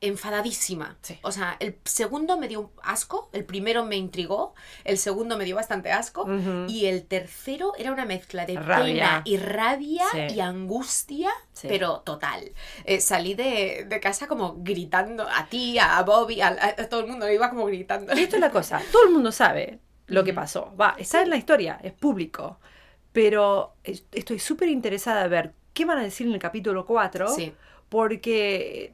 enfadadísima. 0.00 0.96
Sí. 1.02 1.18
O 1.22 1.32
sea, 1.32 1.56
el 1.60 1.78
segundo 1.84 2.36
me 2.38 2.48
dio 2.48 2.60
un 2.60 2.70
asco, 2.82 3.30
el 3.32 3.44
primero 3.44 3.84
me 3.84 3.96
intrigó, 3.96 4.54
el 4.84 4.98
segundo 4.98 5.36
me 5.38 5.44
dio 5.44 5.56
bastante 5.56 5.90
asco. 5.92 6.26
Y 6.68 6.86
el 6.86 7.04
tercero 7.06 7.72
era 7.78 7.92
una 7.92 8.04
mezcla 8.04 8.44
de 8.46 8.54
Rabia. 8.60 8.84
pena 8.94 9.22
y 9.24 9.36
rabia 9.38 10.04
Sí. 10.12 10.34
y 10.36 10.40
angustia, 10.40 11.30
Sí. 11.52 11.68
pero 11.68 12.00
total. 12.00 12.52
Eh, 12.84 13.00
salí 13.00 13.34
de, 13.34 13.86
de 13.88 14.00
casa 14.00 14.26
como 14.26 14.56
gritando 14.58 15.26
a 15.28 15.46
ti, 15.46 15.78
a 15.78 16.02
Bobby, 16.02 16.40
a, 16.40 16.74
todo 16.88 17.00
el 17.00 17.06
mundo, 17.06 17.30
iba 17.30 17.48
como 17.50 17.66
gritando. 17.66 18.14
Y 18.14 18.20
esto 18.24 18.36
es 18.36 18.40
la 18.40 18.50
cosa, 18.50 18.80
todo 18.92 19.04
el 19.06 19.12
mundo 19.12 19.32
sabe 19.32 19.78
lo 20.08 20.22
que 20.24 20.32
pasó. 20.34 20.74
Va, 20.80 20.94
está 20.98 21.22
en 21.22 21.30
la 21.30 21.36
historia, 21.36 21.78
es 21.82 21.92
público. 21.92 22.58
Pero 23.12 23.74
es- 23.82 24.04
estoy 24.12 24.38
súper 24.38 24.68
interesada 24.68 25.22
a 25.22 25.28
ver 25.28 25.54
qué 25.72 25.84
van 25.86 25.98
a 25.98 26.02
decir 26.02 26.26
en 26.26 26.34
el 26.34 26.38
capítulo 26.38 26.84
4. 26.84 27.28
Sí. 27.34 27.54
Porque, 27.88 28.92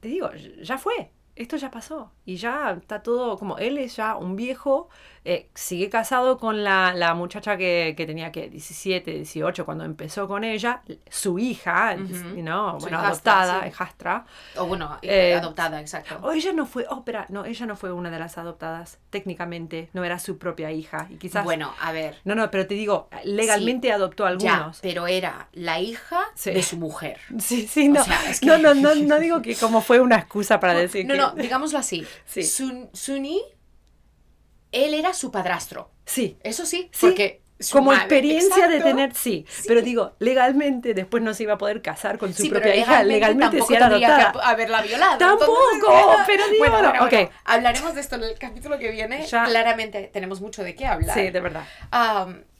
te 0.00 0.08
digo, 0.08 0.30
ya 0.62 0.78
fue. 0.78 1.10
Esto 1.36 1.56
ya 1.56 1.70
pasó. 1.70 2.12
Y 2.24 2.36
ya 2.36 2.72
está 2.80 3.02
todo 3.02 3.36
como 3.38 3.58
él 3.58 3.78
es 3.78 3.96
ya 3.96 4.16
un 4.16 4.36
viejo. 4.36 4.88
Eh, 5.26 5.48
sigue 5.54 5.88
casado 5.88 6.38
con 6.38 6.62
la, 6.64 6.92
la 6.94 7.14
muchacha 7.14 7.56
que, 7.56 7.94
que 7.96 8.04
tenía 8.06 8.30
que 8.30 8.48
17, 8.50 9.10
18 9.10 9.64
cuando 9.64 9.84
empezó 9.84 10.28
con 10.28 10.44
ella. 10.44 10.82
Su 11.08 11.38
hija. 11.38 11.96
¿no? 11.96 12.78
Bueno, 12.78 12.98
adoptada, 12.98 13.62
sí. 13.62 13.68
hijastra. 13.68 14.26
O 14.56 14.66
bueno, 14.66 14.98
Eh, 15.02 15.34
adoptada, 15.34 15.80
exacto. 15.80 16.18
O 16.22 16.32
ella 16.32 16.52
no 16.52 16.66
fue, 16.66 16.84
oh, 16.90 16.98
espera, 16.98 17.26
no, 17.30 17.44
ella 17.44 17.66
no 17.66 17.74
fue 17.76 17.92
una 17.92 18.10
de 18.10 18.18
las 18.18 18.36
adoptadas, 18.38 18.98
técnicamente, 19.10 19.88
no 19.94 20.04
era 20.04 20.18
su 20.18 20.38
propia 20.38 20.70
hija. 20.72 21.06
Y 21.10 21.16
quizás. 21.16 21.42
Bueno, 21.44 21.72
a 21.80 21.92
ver. 21.92 22.16
No, 22.24 22.34
no, 22.34 22.50
pero 22.50 22.66
te 22.66 22.74
digo, 22.74 23.08
legalmente 23.24 23.92
adoptó 23.92 24.26
a 24.26 24.36
Ya, 24.36 24.54
algunos. 24.54 24.80
pero 24.80 25.06
era 25.06 25.48
la 25.52 25.80
hija 25.80 26.20
Sí. 26.34 26.50
de 26.52 26.62
su 26.62 26.76
mujer. 26.76 27.18
Sí, 27.38 27.66
sí, 27.66 27.88
no. 27.88 28.04
sea, 28.04 28.30
es 28.30 28.40
que- 28.40 28.46
no, 28.46 28.58
no, 28.58 28.74
no, 28.74 28.94
no 28.94 29.18
digo 29.18 29.40
que 29.42 29.54
como 29.56 29.80
fue 29.80 30.00
una 30.00 30.16
excusa 30.16 30.60
para 30.60 30.74
decir 30.74 31.06
No, 31.06 31.14
que. 31.14 31.20
no, 31.20 31.30
digámoslo 31.32 31.78
así. 31.78 32.06
Sí. 32.26 32.42
Sun- 32.42 32.88
Suni, 32.92 33.40
él 34.74 34.94
era 34.94 35.14
su 35.14 35.30
padrastro. 35.30 35.90
Sí, 36.04 36.36
Eso 36.42 36.66
sí, 36.66 36.90
Sí, 36.92 37.06
porque 37.06 37.40
como 37.72 37.92
madre- 37.92 38.02
experiencia 38.02 38.68
de 38.68 38.80
tener, 38.80 39.14
sí. 39.14 39.46
Pero 39.66 39.80
digo, 39.80 40.16
legalmente 40.18 40.92
después 40.92 41.22
no 41.22 41.32
se 41.34 41.44
iba 41.44 41.54
a 41.54 41.58
poder 41.58 41.80
casar 41.82 42.18
con 42.18 42.34
su 42.34 42.42
Sí, 42.42 42.48
propia 42.50 42.74
hija, 42.76 43.02
legalmente 43.04 43.58
tampoco 43.58 43.66
si 43.68 43.74
era 43.76 43.86
adoptada. 43.86 44.32
que 44.32 44.38
haberla 44.42 44.82
violado. 44.82 45.18
Tampoco, 45.18 45.56
entonces- 45.74 46.24
pero 46.26 46.42
digo, 46.50 46.58
bueno, 46.58 46.92
bueno, 47.00 47.30
hablaremos 47.44 47.94
de 47.94 48.00
esto 48.00 48.16
en 48.16 48.24
el 48.24 48.38
capítulo 48.38 48.78
que 48.78 48.90
viene. 48.90 49.24
Ya. 49.26 49.44
Claramente 49.44 50.10
tenemos 50.12 50.40
mucho 50.40 50.62
de 50.64 50.74
qué 50.74 50.84
hablar. 50.86 51.16
Sí, 51.16 51.30
de 51.30 51.40
verdad. 51.40 51.64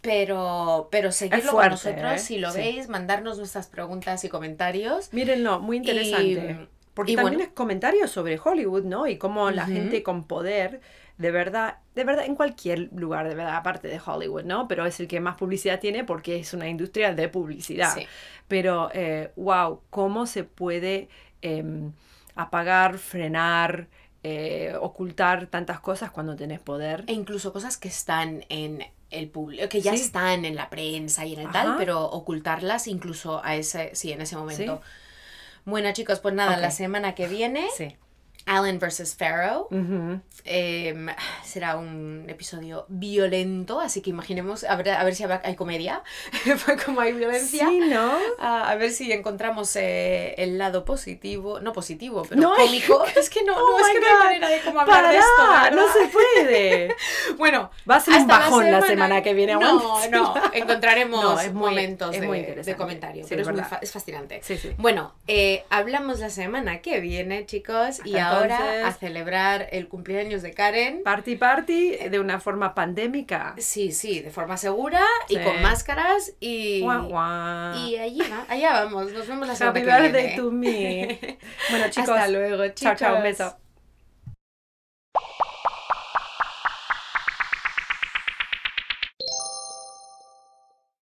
Pero, 0.00 0.88
pero 0.90 1.12
seguidlo 1.12 1.52
fuerte, 1.52 1.70
con 1.82 1.92
nosotros 1.92 2.12
¿eh? 2.12 2.18
si 2.18 2.38
lo 2.38 2.50
Sí. 2.52 2.58
veis, 2.58 2.88
mandarnos 2.88 3.38
vuestras 3.38 3.68
preguntas 3.68 4.22
y 4.24 4.28
comentarios. 4.28 5.10
Mírenlo, 5.12 5.60
muy 5.60 5.78
interesante. 5.78 6.22
Y- 6.26 6.68
Porque 6.94 7.12
y 7.12 7.16
también 7.16 7.34
bueno. 7.38 7.48
es 7.50 7.54
comentarios 7.54 8.10
sobre 8.10 8.38
Hollywood, 8.42 8.84
¿no? 8.84 9.06
Y 9.06 9.18
cómo 9.18 9.50
la 9.50 9.66
gente 9.66 10.02
con 10.04 10.24
poder, 10.24 10.80
de 11.18 11.30
verdad, 11.32 11.78
de 11.94 12.04
verdad, 12.04 12.24
en 12.24 12.36
cualquier 12.36 12.90
lugar, 12.92 13.28
de 13.28 13.34
verdad, 13.34 13.56
aparte 13.56 13.88
de 13.88 14.00
Hollywood, 14.04 14.44
¿no? 14.44 14.68
Pero 14.68 14.86
es 14.86 15.00
el 15.00 15.08
que 15.08 15.20
más 15.20 15.36
publicidad 15.36 15.80
tiene 15.80 16.04
porque 16.04 16.38
es 16.38 16.54
una 16.54 16.68
industria 16.68 17.12
de 17.14 17.28
publicidad. 17.28 17.94
Sí. 17.94 18.06
Pero, 18.48 18.90
eh, 18.94 19.32
wow, 19.36 19.80
cómo 19.90 20.26
se 20.26 20.44
puede 20.44 21.08
em, 21.42 21.92
apagar, 22.36 22.98
frenar, 22.98 23.88
eh, 24.22 24.74
ocultar 24.80 25.46
tantas 25.48 25.80
cosas 25.80 26.10
cuando 26.10 26.36
tenés 26.36 26.60
poder. 26.60 27.04
E 27.06 27.12
incluso 27.12 27.52
cosas 27.52 27.76
que 27.76 27.88
están 27.88 28.44
en 28.48 28.84
el 29.10 29.28
público, 29.28 29.68
que 29.68 29.80
ya 29.82 29.96
Sí. 29.96 30.02
están 30.02 30.44
en 30.44 30.54
la 30.56 30.70
prensa 30.70 31.26
y 31.26 31.34
en 31.34 31.40
el 31.40 31.46
Ajá. 31.48 31.52
tal, 31.52 31.76
pero 31.76 32.02
ocultarlas 32.04 32.86
incluso 32.88 33.44
a 33.44 33.56
ese, 33.56 33.94
sí, 33.94 34.12
en 34.12 34.20
ese 34.22 34.36
momento. 34.36 34.80
Bueno, 35.64 35.92
chicos, 35.92 36.20
pues 36.20 36.34
nada, 36.34 36.56
la 36.58 36.70
semana 36.70 37.14
que 37.14 37.26
viene, 37.26 37.66
Sí. 37.76 37.96
Allen 38.46 38.78
vs. 38.78 39.16
Pharaoh. 39.18 39.68
Ujú. 39.70 40.20
em, 40.46 41.06
será 41.42 41.76
un 41.76 42.26
episodio 42.28 42.84
violento, 42.88 43.80
así 43.80 44.02
que 44.02 44.10
imaginemos, 44.10 44.64
a 44.64 44.76
ver, 44.76 44.90
a 44.90 45.02
ver 45.04 45.14
si 45.14 45.24
hay 45.24 45.54
comedia, 45.56 46.02
como 46.84 47.00
hay 47.00 47.12
violencia. 47.14 47.66
Sí, 47.66 47.78
¿no? 47.80 48.12
A, 48.38 48.70
a 48.70 48.74
ver 48.76 48.90
si 48.90 49.10
encontramos 49.12 49.74
eh, 49.76 50.34
el 50.36 50.58
lado 50.58 50.84
positivo, 50.84 51.60
no 51.60 51.72
positivo, 51.72 52.24
pero 52.28 52.40
No 52.40 52.54
hay- 52.54 52.66
cómico. 52.66 53.04
Es 53.16 53.30
que 53.30 53.42
no, 53.44 53.54
Oh 53.56 53.78
no, 53.78 53.86
es 53.86 53.92
que 53.94 54.00
no 54.00 54.06
hay 54.06 54.24
manera 54.24 54.48
de 54.48 54.60
cómo 54.60 54.80
hablar 54.80 55.08
de 55.10 55.16
esto. 55.18 55.30
Pará, 55.38 55.64
la 55.64 55.70
no 55.70 55.76
verdad. 55.76 55.92
se 55.94 56.08
puede. 56.08 56.94
Bueno, 57.38 57.70
Va 57.90 57.96
a 57.96 58.00
ser 58.00 58.14
un 58.14 58.20
hasta 58.20 58.38
bajón 58.38 58.70
la 58.70 58.82
semana 58.82 59.22
que 59.22 59.32
viene, 59.34 59.54
No, 59.54 60.00
no, 60.10 60.34
encontraremos 60.52 61.22
No, 61.24 61.40
es 61.40 61.52
muy- 61.52 61.70
momentos 61.70 62.14
es 62.14 62.20
de, 62.20 62.26
muy 62.26 62.42
de 62.42 62.76
comentario, 62.76 63.22
Sí, 63.24 63.30
pero 63.30 63.42
es 63.42 63.46
es, 63.48 63.52
muy 63.52 63.60
verdad. 63.60 63.70
fa- 63.70 63.78
es 63.82 63.92
fascinante. 63.92 64.40
Sí, 64.42 64.58
sí. 64.58 64.74
Bueno, 64.76 65.14
eh, 65.26 65.64
hablamos 65.70 66.20
la 66.20 66.28
semana 66.30 66.80
que 66.82 67.00
viene, 67.00 67.46
chicos, 67.46 68.00
y 68.04 68.16
Hasta 68.16 68.33
ahora 68.34 68.86
a 68.86 68.92
celebrar 68.92 69.68
el 69.72 69.88
cumpleaños 69.88 70.42
de 70.42 70.52
Karen. 70.52 71.02
Party 71.02 71.36
party 71.36 71.96
de 72.08 72.20
una 72.20 72.40
forma 72.40 72.74
pandémica. 72.74 73.54
Sí, 73.58 73.92
sí, 73.92 74.20
de 74.20 74.30
forma 74.30 74.56
segura 74.56 75.02
y 75.28 75.38
con 75.38 75.60
máscaras 75.62 76.32
y, 76.40 76.80
Guau, 76.80 77.08
guau. 77.08 77.76
y 77.76 77.96
allí 77.96 78.20
va, 78.20 78.44
allá 78.48 78.84
vamos. 78.84 79.12
Nos 79.12 79.26
vemos 79.26 79.48
la 79.48 79.54
semana 79.54 79.80
Happy 79.80 80.12
que 80.12 80.34
to 80.36 80.50
me. 80.50 81.38
Bueno, 81.70 81.86
chicos. 81.90 82.10
Hasta 82.10 82.28
luego, 82.28 82.64
chicos. 82.68 82.80
Chao, 82.80 82.96
chao, 82.96 83.16
un 83.16 83.22
beso. 83.22 83.63